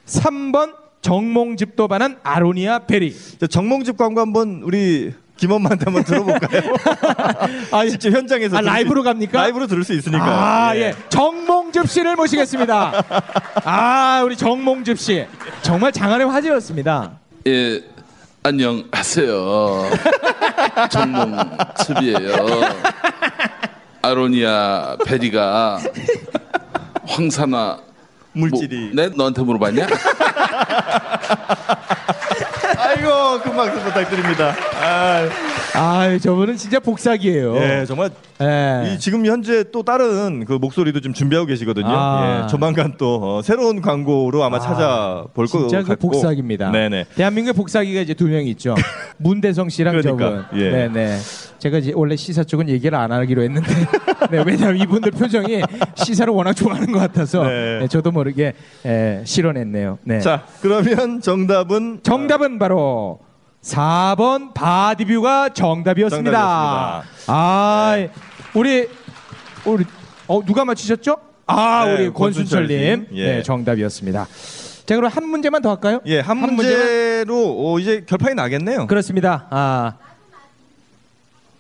3번 0.08 0.74
정몽집도 1.02 1.88
반한 1.88 2.18
아로니아 2.24 2.80
베리. 2.80 3.16
자, 3.40 3.46
정몽집 3.48 3.96
광고 3.98 4.20
한번 4.22 4.62
우리 4.64 5.14
김엄마한테 5.38 5.86
한번 5.86 6.04
들어볼까요? 6.04 6.62
아, 7.72 7.86
직접 7.86 8.10
현장에서 8.12 8.58
아, 8.58 8.62
라이브로 8.62 9.04
갑니까? 9.04 9.40
라이브로 9.40 9.68
들을 9.68 9.84
수 9.84 9.94
있으니까. 9.94 10.26
아, 10.70 10.76
예. 10.76 10.94
정몽집 11.10 11.88
씨를 11.88 12.16
모시겠습니다. 12.16 13.04
아, 13.64 14.24
우리 14.26 14.36
정몽집 14.36 14.98
씨. 14.98 15.28
정말 15.62 15.92
장안의 15.92 16.28
화제였습니다. 16.28 17.20
예, 17.46 17.84
안녕하세요. 18.48 19.90
정몽습이에요. 20.90 22.46
아로니아 24.02 24.96
베리가 25.06 25.80
황산화 27.06 27.78
물질이. 28.32 28.92
뭐, 28.94 29.04
네? 29.04 29.10
너한테 29.14 29.42
물어봤냐? 29.42 29.86
아이고 32.78 33.42
큰 33.42 33.54
박수 33.54 33.84
부탁드립니다. 33.84 34.56
아, 34.82 35.28
아, 35.78 36.18
저분은 36.18 36.56
진짜 36.58 36.80
복사기예요. 36.80 37.56
예, 37.58 37.86
정말 37.88 38.10
예. 38.42 38.94
이 38.94 39.00
지금 39.00 39.26
현재 39.26 39.64
또 39.72 39.84
다른 39.84 40.44
그 40.46 40.54
목소리도 40.54 41.02
좀 41.02 41.14
준비하고 41.14 41.46
계시거든요. 41.48 41.88
아. 41.90 42.42
예, 42.44 42.48
조만간 42.48 42.96
또 42.98 43.38
어, 43.38 43.42
새로운 43.44 43.82
광고로 43.82 44.44
아마 44.44 44.60
찾아볼 44.60 45.46
것 45.48 45.60
진짜 45.60 45.82
그 45.84 45.90
같고. 45.90 46.10
복사기입니다. 46.10 46.72
네네. 46.72 47.06
대한민국의 47.16 47.54
복사기가 47.54 48.02
이제 48.02 48.14
두 48.14 48.28
명 48.28 48.46
있죠. 48.48 48.76
문대성 49.18 49.70
씨랑 49.70 49.96
그러니까, 49.96 50.46
저분. 50.50 50.62
예. 50.62 50.70
네네. 50.90 51.18
제가 51.60 51.78
이제 51.80 51.92
원래 51.96 52.16
시사 52.16 52.44
쪽은 52.44 52.70
얘기를 52.70 52.98
안 52.98 53.12
하기로 53.12 53.42
했는데, 53.44 53.68
네, 54.32 54.44
왜냐하면 54.46 54.78
이분들 54.78 55.12
표정이 55.12 55.62
시사를 55.96 56.32
워낙 56.34 56.54
좋아하는 56.54 56.92
것 56.92 57.00
같아서 57.00 57.44
네. 57.44 57.80
네, 57.82 57.88
저도 57.88 58.12
모르게 58.12 58.54
예, 58.86 59.22
실어냈네요. 59.26 60.00
네. 60.04 60.20
자, 60.20 60.44
그러면 60.62 61.22
정답은 61.22 62.00
정답은 62.04 62.60
바로 62.60 63.20
4번 63.68 64.54
바디뷰가 64.54 65.50
정답이었습니다. 65.50 66.32
정답이었습니다. 66.32 67.04
아, 67.28 68.08
우리 68.54 68.88
우리 69.66 69.86
어 70.28 70.42
누가 70.46 70.64
맞히셨죠? 70.66 71.18
아, 71.46 71.86
네, 71.86 71.94
우리 71.94 72.14
권순철님. 72.14 73.08
예. 73.14 73.26
네, 73.38 73.44
정답이었습니다. 73.44 74.28
자, 74.86 74.96
그럼 74.96 75.12
한 75.12 75.28
문제만 75.28 75.62
더 75.62 75.72
할까요? 75.72 76.00
예, 76.06 76.20
한, 76.20 76.38
문제만? 76.38 76.56
문제로 76.56 77.56
어, 77.74 77.80
이제 77.80 78.04
결판이 78.08 78.36
나겠네요. 78.36 78.88
그렇습니다. 78.88 79.48
아. 79.50 79.94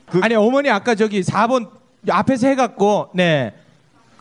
그- 0.09 0.21
아니, 0.23 0.35
어머니 0.35 0.69
아까 0.69 0.95
저기 0.95 1.21
4번 1.21 1.69
앞에서 2.09 2.47
해 2.47 2.55
갖고 2.55 3.09
네. 3.13 3.53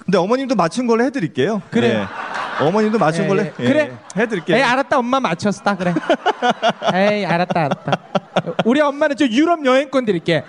근데 0.07 0.19
어머님도 0.19 0.55
맞춘 0.55 0.87
걸로 0.87 1.03
해드릴게요. 1.05 1.61
그래. 1.71 1.89
예. 1.89 2.07
어머님도 2.65 2.97
맞춘 2.99 3.25
예, 3.25 3.29
걸로 3.29 3.43
예. 3.43 3.53
예, 3.59 3.65
그래. 3.65 3.93
해드릴게요. 4.17 4.57
에이, 4.57 4.63
알았다. 4.63 4.99
엄마 4.99 5.19
맞췄다. 5.19 5.77
그래. 5.77 5.93
에이, 6.95 7.27
알았다. 7.27 7.61
알았다. 7.65 7.93
우리 8.65 8.81
엄마는 8.81 9.17
저 9.17 9.27
유럽 9.27 9.67
여행권 9.67 10.05
드릴게. 10.05 10.45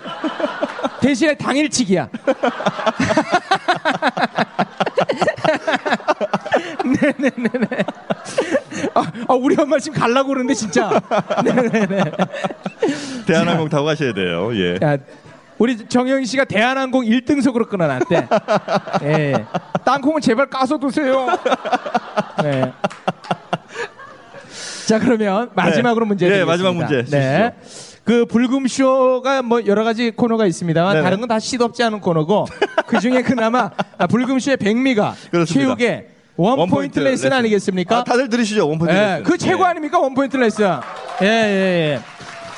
대신에 1.00 1.34
당일치기야. 1.34 2.08
네네네네. 6.84 7.84
아, 8.94 9.02
아, 9.28 9.34
우리 9.34 9.56
엄마 9.60 9.78
지금 9.80 9.98
갈라고 9.98 10.28
그러는데 10.28 10.54
진짜. 10.54 11.00
네네네. 11.44 12.04
대한항공 13.26 13.68
타고 13.68 13.86
가셔야 13.86 14.14
돼요. 14.14 14.54
예. 14.54 14.78
야, 14.82 14.96
우리 15.58 15.76
정영 15.88 16.24
씨가 16.24 16.44
대한항공 16.44 17.04
1등석으로 17.04 17.68
끊어놨대. 17.68 18.28
예. 19.04 19.44
땅콩은 19.84 20.20
제발 20.20 20.46
까서 20.48 20.78
드세요. 20.78 21.26
네. 22.42 22.72
자 24.86 24.98
그러면 24.98 25.50
마지막으로 25.54 26.04
네. 26.04 26.08
문제 26.08 26.26
예, 26.26 26.30
드리겠습니다. 26.30 26.52
마지막 26.70 26.74
문제 26.76 27.04
네. 27.10 27.54
그 28.04 28.24
불금쇼가 28.24 29.42
뭐 29.42 29.66
여러 29.66 29.84
가지 29.84 30.10
코너가 30.12 30.46
있습니다만 30.46 30.92
네네. 30.94 31.04
다른 31.04 31.20
건 31.20 31.28
다 31.28 31.38
시덥지 31.38 31.82
않은 31.82 32.00
코너고 32.00 32.46
그 32.86 32.98
중에 33.00 33.20
그나마 33.22 33.70
아, 33.98 34.06
불금쇼의 34.06 34.56
백미가 34.56 35.14
그렇습니다. 35.30 35.76
최욱의 35.76 36.08
원 36.36 36.70
포인트 36.70 37.00
레슨 37.00 37.32
아니겠습니까? 37.34 37.98
아, 37.98 38.04
다들 38.04 38.28
들으시죠? 38.30 38.66
원 38.66 38.78
포인트 38.78 38.94
예, 38.96 39.00
레슨. 39.00 39.22
그 39.24 39.36
최고 39.36 39.64
예. 39.64 39.66
아닙니까 39.66 39.98
원 39.98 40.14
포인트 40.14 40.36
레슨? 40.38 40.70
예, 41.20 41.26
예, 41.26 41.30
예. 41.96 42.00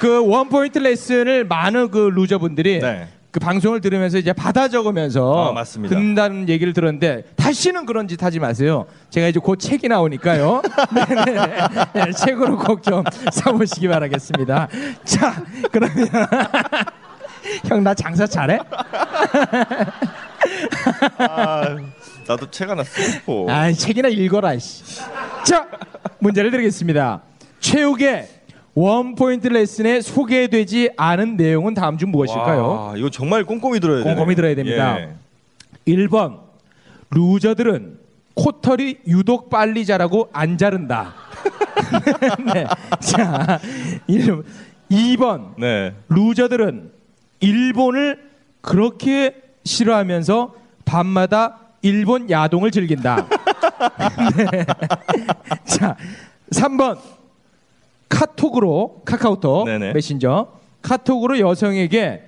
그 0.00 0.26
원포인트 0.26 0.78
레슨을 0.78 1.44
많은 1.44 1.90
그 1.90 1.98
루저분들이 2.14 2.80
네. 2.80 3.08
그 3.30 3.38
방송을 3.38 3.80
들으면서 3.82 4.16
이제 4.18 4.32
받아 4.32 4.66
적으면서 4.66 5.50
아, 5.50 5.52
맞습니다. 5.52 5.94
듣는다는 5.94 6.48
얘기를 6.48 6.72
들었는데 6.72 7.24
다시는 7.36 7.84
그런 7.86 8.08
짓 8.08 8.20
하지 8.22 8.40
마세요. 8.40 8.86
제가 9.10 9.28
이제 9.28 9.38
곧 9.38 9.56
책이 9.56 9.86
나오니까요. 9.88 10.62
네네. 10.94 11.38
네, 11.94 12.12
책으로 12.12 12.56
꼭 12.58 12.82
좀 12.82 13.04
사보시기 13.30 13.86
바라겠습니다. 13.88 14.68
자, 15.04 15.42
그러면 15.70 16.08
형 17.68 17.82
나 17.84 17.92
장사 17.94 18.26
잘해? 18.26 18.58
아, 21.18 21.76
나도 22.26 22.50
책 22.50 22.70
하나 22.70 22.82
쓰고. 22.84 23.50
아, 23.50 23.70
책이나 23.72 24.08
읽어라. 24.08 24.58
씨. 24.58 24.82
자, 25.44 25.66
문제를 26.18 26.50
드리겠습니다. 26.50 27.20
최욱의 27.60 28.28
원 28.80 29.14
포인트 29.14 29.46
레슨에 29.46 30.00
소개되지 30.00 30.92
않은 30.96 31.36
내용은 31.36 31.74
다음 31.74 31.98
중 31.98 32.10
무엇일까요? 32.10 32.66
와, 32.66 32.94
이거 32.96 33.10
정말 33.10 33.44
꼼꼼히 33.44 33.78
들어야 33.78 34.02
돼요. 34.02 34.14
꼼꼼히 34.14 34.34
들어야 34.34 34.54
됩니다. 34.54 34.98
예. 34.98 35.14
1번 35.86 36.38
루저들은 37.10 37.98
코털이 38.32 39.00
유독 39.06 39.50
빨리 39.50 39.84
자라고 39.84 40.30
안 40.32 40.56
자른다. 40.56 41.12
네. 42.54 42.64
자, 43.00 43.60
1, 44.06 44.44
2번 44.90 45.56
네. 45.58 45.94
루저들은 46.08 46.90
일본을 47.40 48.30
그렇게 48.62 49.42
싫어하면서 49.62 50.54
밤마다 50.86 51.58
일본 51.82 52.30
야동을 52.30 52.70
즐긴다. 52.70 53.26
네. 54.38 54.64
자, 55.66 55.96
3번 56.50 57.19
카톡으로 58.10 59.00
카카오톡 59.06 59.64
네네. 59.64 59.94
메신저 59.94 60.52
카톡으로 60.82 61.38
여성에게 61.38 62.26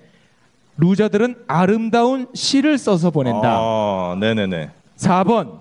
루저들은 0.78 1.44
아름다운 1.46 2.26
시를 2.32 2.78
써서 2.78 3.10
보낸다. 3.10 3.42
아, 3.44 4.16
네네네. 4.18 4.70
4번 4.96 5.58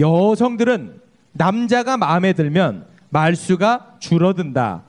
여성들은 0.00 1.00
남자가 1.32 1.96
마음에 1.96 2.32
들면 2.32 2.86
말수가 3.10 3.96
줄어든다. 4.00 4.82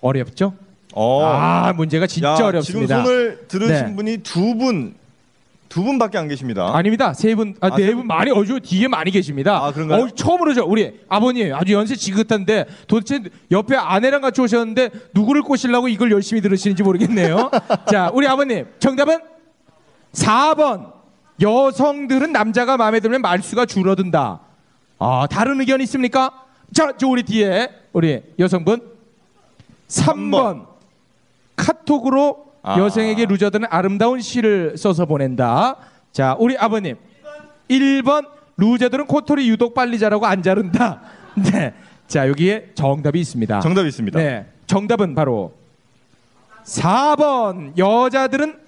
어렵죠? 0.00 0.54
어. 0.94 1.24
아 1.24 1.72
문제가 1.72 2.06
진짜 2.06 2.30
야, 2.32 2.46
어렵습니다. 2.46 2.96
지금 3.02 3.04
손을 3.04 3.44
들으신 3.48 3.86
네. 3.86 3.94
분이 3.96 4.18
두 4.18 4.54
분, 4.56 4.94
두 5.72 5.82
분밖에 5.82 6.18
안 6.18 6.28
계십니다. 6.28 6.76
아닙니다. 6.76 7.14
세 7.14 7.34
분, 7.34 7.54
아, 7.58 7.68
아, 7.68 7.76
네세분 7.78 8.06
많이 8.06 8.30
어저 8.30 8.58
뒤에 8.58 8.88
많이 8.88 9.10
계십니다. 9.10 9.64
아, 9.64 9.72
그런가요? 9.72 10.02
어, 10.02 10.08
처음으로 10.10 10.52
저 10.52 10.62
우리 10.66 11.00
아버님 11.08 11.54
아주 11.54 11.72
연세 11.72 11.96
지긋한데 11.96 12.66
도대체 12.86 13.22
옆에 13.50 13.74
아내랑 13.74 14.20
같이 14.20 14.42
오셨는데 14.42 14.90
누구를 15.14 15.40
꼬시려고 15.40 15.88
이걸 15.88 16.12
열심히 16.12 16.42
들으시는지 16.42 16.82
모르겠네요. 16.82 17.50
자, 17.90 18.10
우리 18.12 18.26
아버님 18.26 18.66
정답은 18.80 19.18
4번. 20.12 20.92
여성들은 21.40 22.32
남자가 22.32 22.76
마음에 22.76 23.00
들면 23.00 23.22
말수가 23.22 23.64
줄어든다. 23.64 24.40
아, 24.98 25.26
다른 25.30 25.58
의견 25.58 25.80
있습니까? 25.80 26.44
자, 26.74 26.92
저 26.98 27.08
우리 27.08 27.22
뒤에 27.22 27.70
우리 27.94 28.20
여성분 28.38 28.92
3번. 29.88 30.66
카톡으로 31.56 32.51
아. 32.62 32.78
여성에게 32.78 33.26
루저들은 33.26 33.66
아름다운 33.70 34.20
시를 34.20 34.76
써서 34.76 35.04
보낸다. 35.06 35.76
자, 36.12 36.36
우리 36.38 36.56
아버님. 36.56 36.96
1번 37.68 38.26
루저들은 38.56 39.06
코털이 39.06 39.48
유독 39.48 39.74
빨리 39.74 39.98
자라고 39.98 40.26
안 40.26 40.42
자른다. 40.42 41.00
네. 41.34 41.72
자, 42.06 42.28
여기에 42.28 42.72
정답이 42.74 43.18
있습니다. 43.20 43.60
정답이 43.60 43.88
있습니다. 43.88 44.18
네. 44.18 44.46
정답은 44.66 45.14
바로 45.14 45.54
4번. 46.64 47.76
여자들은 47.76 48.60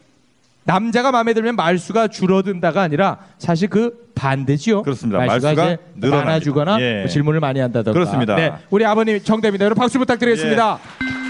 남자가 0.64 1.12
마음에 1.12 1.34
들면 1.34 1.56
말수가 1.56 2.08
줄어든다가 2.08 2.80
아니라 2.80 3.18
사실 3.38 3.68
그 3.68 4.10
반대지요. 4.14 4.82
그렇습니다. 4.82 5.18
말수가, 5.18 5.54
말수가 5.54 5.82
늘어납니다. 5.96 6.24
많아지거나 6.24 6.80
예. 6.80 6.98
뭐 7.00 7.08
질문을 7.08 7.40
많이 7.40 7.60
한다던가. 7.60 7.92
그렇습니다. 7.92 8.34
네. 8.34 8.52
우리 8.70 8.86
아버님 8.86 9.22
정답입니다. 9.22 9.66
여러분 9.66 9.82
박수 9.82 9.98
부탁드리겠습니다. 9.98 10.78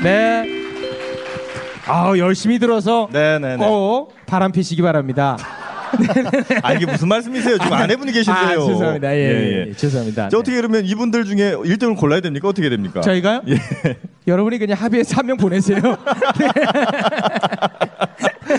네. 0.05 0.74
아 1.87 2.13
열심히 2.17 2.59
들어서 2.59 3.09
네네네. 3.13 3.67
꼭 3.67 4.15
바람 4.27 4.53
피시기 4.53 4.83
바랍니다. 4.83 5.37
아, 6.65 6.73
이게 6.73 6.87
무슨 6.87 7.07
말씀이세요? 7.07 7.57
지금 7.57 7.73
아내분이 7.73 8.11
계신데요. 8.11 8.61
아, 8.63 8.67
죄송합니다. 8.67 9.15
예, 9.15 9.19
예, 9.21 9.67
예. 9.69 9.73
죄송합니다. 9.75 10.29
자, 10.29 10.37
어떻게 10.39 10.57
그러면 10.57 10.85
이분들 10.85 11.25
중에 11.25 11.53
1등을 11.55 11.97
골라야 11.97 12.21
됩니까? 12.21 12.49
어떻게 12.49 12.69
됩니까? 12.69 13.01
저희가요? 13.01 13.43
예. 13.47 13.57
여러분이 14.27 14.59
그냥 14.59 14.77
합의해서 14.77 15.15
한 15.17 15.27
명 15.27 15.37
보내세요. 15.37 15.79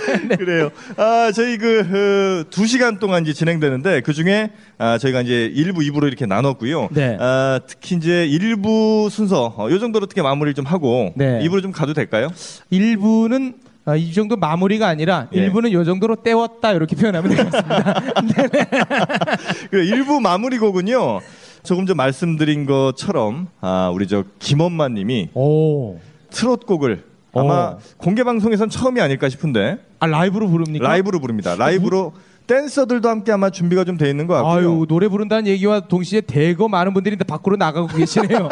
그래요. 0.37 0.69
아, 0.97 1.31
저희 1.33 1.57
그, 1.57 2.43
어, 2.45 2.49
두 2.49 2.65
시간 2.65 2.99
동안 2.99 3.23
이제 3.23 3.33
진행되는데, 3.33 4.01
그 4.01 4.13
중에, 4.13 4.51
아, 4.77 4.97
저희가 4.97 5.21
이제 5.21 5.51
1부, 5.55 5.77
2부로 5.77 6.07
이렇게 6.07 6.25
나눴고요. 6.25 6.89
네. 6.91 7.17
아, 7.19 7.59
특히 7.67 7.95
이제 7.95 8.27
1부 8.27 9.09
순서, 9.09 9.53
어, 9.57 9.69
요 9.69 9.79
정도로 9.79 10.03
어떻게 10.05 10.21
마무리를 10.21 10.53
좀 10.53 10.65
하고, 10.65 11.11
네. 11.15 11.39
2부로 11.43 11.61
좀 11.61 11.71
가도 11.71 11.93
될까요? 11.93 12.29
일부는 12.69 13.55
아, 13.87 13.95
이 13.95 14.13
정도 14.13 14.35
마무리가 14.35 14.87
아니라 14.87 15.27
예. 15.35 15.41
일부는 15.41 15.71
요 15.71 15.83
정도로 15.83 16.15
때웠다 16.15 16.71
이렇게 16.71 16.95
표현하면 16.95 17.29
되겠습니다. 17.29 18.01
그 19.69 19.77
1부 19.77 20.19
마무리 20.21 20.57
곡은요, 20.57 21.21
조금 21.61 21.85
전 21.85 21.95
말씀드린 21.95 22.65
것처럼, 22.65 23.47
아, 23.61 23.91
우리 23.93 24.07
저 24.07 24.23
김엄마 24.39 24.89
님이 24.89 25.29
오. 25.35 25.99
트롯 26.31 26.65
곡을 26.65 27.03
아마 27.35 27.71
오. 27.71 27.77
공개 27.97 28.23
방송에선 28.23 28.69
처음이 28.69 29.01
아닐까 29.01 29.29
싶은데, 29.29 29.77
아 29.99 30.07
라이브로 30.07 30.47
부릅니까? 30.47 30.87
라이브로 30.87 31.19
부릅니다. 31.19 31.55
라이브로 31.55 32.13
댄서들도 32.47 33.09
함께 33.09 33.31
아마 33.31 33.49
준비가 33.49 33.83
좀 33.83 33.97
돼 33.97 34.07
있는 34.07 34.27
것 34.27 34.35
같고요. 34.35 34.51
아유 34.53 34.85
노래 34.87 35.07
부른다는 35.07 35.47
얘기와 35.47 35.79
동시에 35.79 36.21
대거 36.21 36.67
많은 36.67 36.93
분들이 36.93 37.15
밖으로 37.15 37.55
나가고 37.55 37.87
계시네요. 37.87 38.49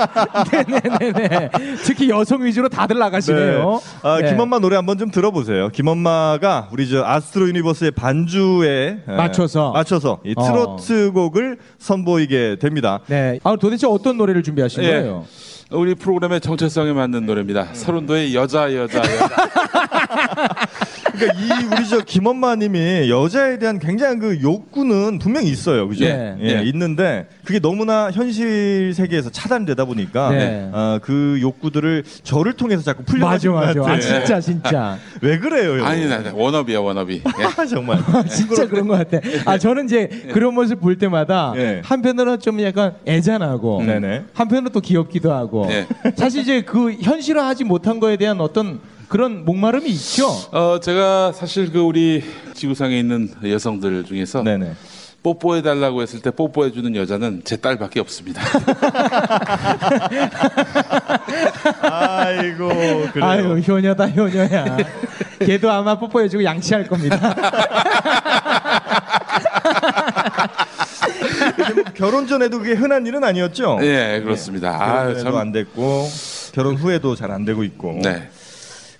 네네네네. 0.52 1.50
특히 1.86 2.10
여성 2.10 2.44
위주로 2.44 2.70
다들 2.70 2.98
나가시네요. 2.98 3.80
아, 4.02 4.20
네. 4.20 4.30
김엄마 4.32 4.58
노래 4.58 4.78
한번 4.78 4.98
좀 4.98 5.12
들어보세요. 5.12 5.70
김엄마가 5.70 6.70
우리 6.72 6.90
저 6.90 7.04
아스트로 7.06 7.48
유니버스의 7.50 7.92
반주에 7.92 8.98
에, 9.08 9.12
맞춰서. 9.16 9.72
맞춰서 9.74 10.20
이 10.26 10.34
어. 10.36 10.44
트로트 10.44 11.12
곡을 11.12 11.60
선보이게 11.78 12.58
됩니다. 12.60 13.00
네. 13.08 13.40
아 13.44 13.56
도대체 13.58 13.86
어떤 13.86 14.18
노래를 14.18 14.42
준비하신 14.42 14.84
예. 14.84 14.88
거예요? 14.88 15.26
우리 15.74 15.96
프로그램의 15.96 16.40
정체성에 16.40 16.94
맞는 16.94 17.26
노래입니다. 17.26 17.74
서른도의 17.74 18.36
여자 18.36 18.74
여자 18.76 19.00
여자. 19.00 19.30
그러니까 21.14 21.40
이 21.40 21.66
우리 21.66 21.88
저 21.88 22.00
김엄마님이 22.00 23.10
여자에 23.10 23.60
대한 23.60 23.80
굉장한 23.80 24.20
그 24.20 24.42
욕구는 24.42 25.20
분명히 25.20 25.50
있어요, 25.50 25.88
그죠? 25.88 26.06
네. 26.06 26.36
예, 26.42 26.56
네. 26.56 26.64
있는데 26.64 27.28
그게 27.44 27.60
너무나 27.60 28.10
현실 28.12 28.94
세계에서 28.96 29.30
차단되다 29.30 29.86
보니까 29.86 30.30
네. 30.32 30.70
어, 30.72 31.00
그 31.02 31.38
욕구들을 31.42 32.04
저를 32.24 32.54
통해서 32.54 32.82
자꾸 32.82 33.04
맞아 33.04 33.12
풀려가지고 33.12 33.56
맞아. 33.56 33.92
아 33.92 34.00
진짜 34.00 34.40
진짜. 34.40 34.98
왜 35.22 35.38
그래요? 35.38 35.84
아니 35.86 36.08
나 36.08 36.22
워너비야 36.34 36.80
워너비. 36.80 37.22
예. 37.26 37.66
정말 37.70 38.00
진짜 38.28 38.68
그런 38.68 38.88
것 38.88 38.98
같아. 38.98 39.26
아 39.46 39.58
저는 39.58 39.86
이제 39.86 40.08
그런 40.32 40.54
모습 40.54 40.80
볼 40.82 40.98
때마다 40.98 41.54
예. 41.56 41.82
한편으로는 41.84 42.40
좀 42.40 42.62
약간 42.62 42.94
애잔하고 43.08 43.84
네네. 43.84 44.26
한편으로 44.34 44.70
또 44.72 44.80
귀엽기도 44.80 45.32
하고 45.34 45.68
네. 45.68 45.88
사실 46.16 46.42
이제 46.42 46.62
그 46.62 46.94
현실화하지 46.94 47.64
못한 47.64 48.00
거에 48.00 48.18
대한 48.18 48.42
어떤 48.42 48.80
그런 49.10 49.46
목마름이 49.46 49.90
있죠. 49.92 50.28
어 50.52 50.80
제가 50.80 51.32
사실 51.34 51.72
그 51.72 51.80
우리 51.80 52.24
지구상에 52.54 52.98
있는 52.98 53.30
여성들 53.44 54.06
중에서 54.06 54.44
네네. 54.44 54.74
뽀뽀해 55.24 55.62
달라고 55.62 56.02
했을 56.02 56.22
때 56.22 56.32
뽀뽀해 56.32 56.72
주는 56.72 56.96
여자는 56.96 57.42
제 57.46 57.56
딸밖에 57.56 58.00
없습니다. 58.02 58.42
아이고 61.82 62.68
그래요. 63.14 63.26
아유 63.30 63.58
효녀다 63.60 64.08
효녀야. 64.08 64.78
걔도 65.40 65.72
아마 65.72 65.98
뽀뽀해 65.98 66.28
주고 66.30 66.44
양치할 66.44 66.88
겁니다. 66.88 67.18
결혼 71.96 72.28
전에도 72.28 72.60
그게 72.60 72.74
흔한 72.74 73.06
일은 73.06 73.24
아니었죠? 73.24 73.80
예 73.82 74.22
그렇습니다. 74.24 74.78
결혼 74.78 74.96
아 74.96 75.04
전에도 75.14 75.24
참. 75.24 75.36
안 75.38 75.52
됐고 75.52 76.08
결혼 76.54 76.76
후에도 76.76 77.16
잘 77.16 77.32
안 77.32 77.46
되고 77.46 77.64
있고. 77.64 78.00
네. 78.04 78.30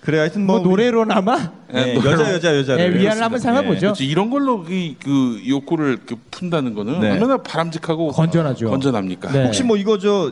그래 0.04 0.18
하여튼 0.18 0.44
뭐 0.46 0.58
뭐, 0.58 0.68
노래로나마 0.68 1.50
네, 1.72 1.94
노래로. 1.94 2.20
여자 2.20 2.34
여자 2.34 2.56
여자를 2.58 2.94
예, 2.96 3.00
위안을 3.00 3.22
한번 3.22 3.40
삼아보죠. 3.40 3.80
그렇죠. 3.80 4.04
이런 4.04 4.28
걸로 4.30 4.62
그, 4.62 4.94
그 5.02 5.40
욕구를 5.48 5.98
그 6.06 6.16
푼다는 6.30 6.74
거는 6.74 7.00
네. 7.00 7.10
얼마나 7.12 7.38
바람직하고 7.38 8.08
건전하죠. 8.08 8.68
건전합니까? 8.68 9.32
네. 9.32 9.44
혹시 9.44 9.62
뭐 9.62 9.76
이거 9.78 9.98
저 9.98 10.30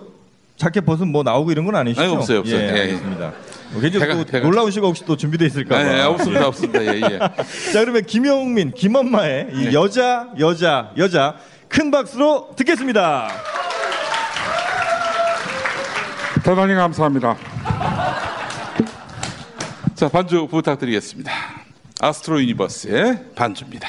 자켓 0.59 0.85
벗으면 0.85 1.11
뭐 1.11 1.23
나오고 1.23 1.51
이런 1.53 1.65
건 1.65 1.75
아니시죠? 1.75 2.03
아니, 2.03 2.13
없어요, 2.15 2.41
없어요. 2.41 2.57
예, 2.59 2.63
예, 2.63 2.67
예. 2.77 2.81
알겠습니다. 2.83 3.33
뭐 3.73 3.81
굉장히 3.81 4.07
배가- 4.07 4.15
또 4.19 4.25
배가- 4.25 4.43
놀라운 4.43 4.71
시가 4.71 4.87
혹시 4.87 5.05
또 5.07 5.17
준비돼 5.17 5.47
있을까 5.47 5.75
봐. 5.77 5.81
아, 5.83 5.99
예, 5.99 6.03
없습니다, 6.03 6.47
없습니다. 6.49 6.85
예, 6.85 7.01
예. 7.01 7.19
자 7.73 7.81
그러면 7.81 8.05
김영민, 8.05 8.73
김엄마의 8.73 9.49
이 9.55 9.65
네. 9.67 9.73
여자 9.73 10.29
여자 10.39 10.91
여자 10.99 11.37
큰 11.69 11.91
박수로 11.91 12.51
듣겠습니다. 12.57 13.29
대단히 16.45 16.75
감사합니다. 16.75 17.37
자, 20.03 20.09
반주 20.09 20.49
부탁드리겠습니다. 20.49 21.31
아스트로 22.01 22.41
유니버스의 22.43 23.35
반주입니다. 23.37 23.89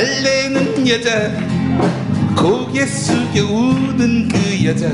달래는 0.00 0.88
여자 0.88 1.30
고개 2.34 2.86
숙여 2.86 3.44
우는 3.44 4.28
그 4.28 4.64
여자. 4.64 4.88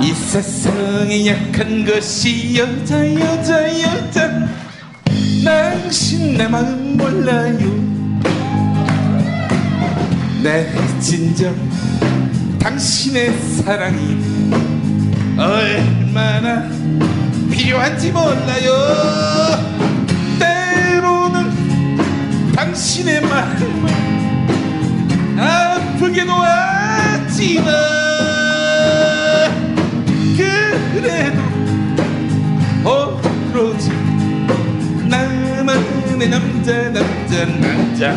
이 0.00 0.12
세상에 0.14 1.26
약한 1.26 1.84
것이 1.84 2.56
여자 2.56 3.14
여자 3.14 3.80
여자. 3.80 4.48
당신 5.44 6.36
내 6.36 6.46
마음 6.46 6.96
몰라요. 6.96 7.58
내 10.44 10.70
진정 11.00 11.52
당신의 12.60 13.36
사랑이 13.56 14.18
얼마나 15.36 16.68
필요한지 17.50 18.12
몰라요 18.12 19.82
당신의 22.54 23.20
마음을 23.22 23.90
아프게도 25.38 26.32
하지만 26.32 27.64
그래도 30.36 31.40
오로지 32.84 33.90
나만의 35.08 36.28
남자 36.28 36.90
남자 36.90 37.44
남자. 37.46 38.12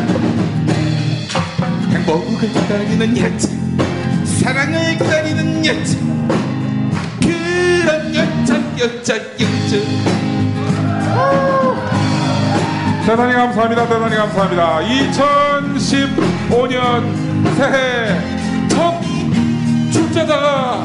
행복을 1.90 2.48
기다리는 2.52 3.16
여자 3.18 3.48
사랑을 4.24 4.98
기다리는 4.98 5.64
여자. 5.66 5.98
그런 7.20 8.14
여자 8.14 8.56
여자 8.78 9.16
여자 9.16 10.15
대단히 13.06 13.32
감사합니다. 13.34 13.86
대단히 13.86 14.16
감사합니다. 14.16 14.80
2015년 14.80 17.14
새해 17.56 18.18
첫 18.66 19.00
출제자가 19.92 20.84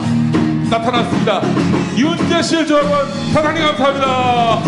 나타났습니다. 0.69 1.41
윤재실 1.97 2.67
조합원 2.67 3.07
대단히 3.34 3.61
감사합니다. 3.61 4.59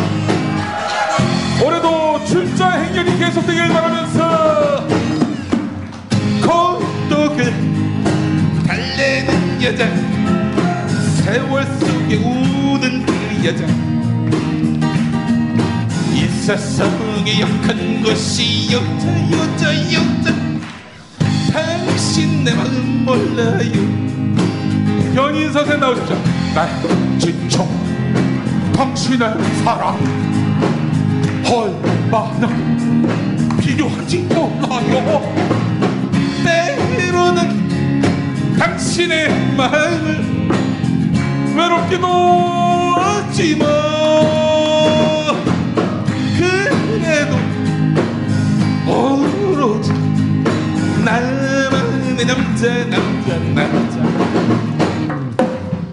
올해도 1.64 2.26
출자 2.26 2.72
행렬이 2.72 3.20
계속되길 3.20 3.68
바라면서 3.68 4.88
고독을 6.42 7.54
달래는 8.66 9.62
여자 9.62 9.88
세월 11.22 11.66
속에 11.66 12.16
우는 12.16 13.06
그 13.06 13.14
여자 13.46 13.64
이 16.14 16.28
세상 16.28 16.88
에 17.26 17.40
약한 17.40 18.04
것이 18.04 18.68
여자 18.74 19.08
여자 19.32 19.74
여자 19.94 20.36
당신 21.54 22.44
내 22.44 22.54
마음 22.54 23.06
몰라요 23.06 23.72
연인 25.16 25.54
선생 25.54 25.80
나오십시오. 25.80 26.18
날 26.56 26.68
지쳐 27.20 27.66
당신의 28.76 29.30
사랑 29.64 29.96
얼마나 31.46 32.48
필요한지 33.60 34.18
몰라요. 34.18 35.22
때로는 36.44 37.38
당신의 38.58 39.56
마음을 39.56 40.50
외롭기도 41.56 42.08
하지만 42.98 44.43
오로지 48.88 49.92
나만의 51.04 52.26
남자 52.26 52.86
남자 52.86 53.38
남자. 53.54 53.96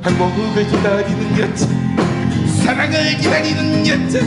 행복을 0.04 0.66
기다리는 0.66 1.38
여자 1.38 1.66
사랑을 2.62 3.16
기다리는 3.18 3.86
여자. 3.86 4.20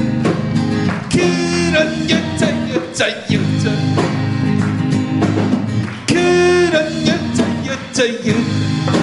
그런 1.12 2.10
여자 2.10 2.50
여자 2.74 3.10
여자. 3.32 3.72
그런 6.08 7.08
여자 7.08 7.40
여자 7.66 8.08
여자 8.08 9.03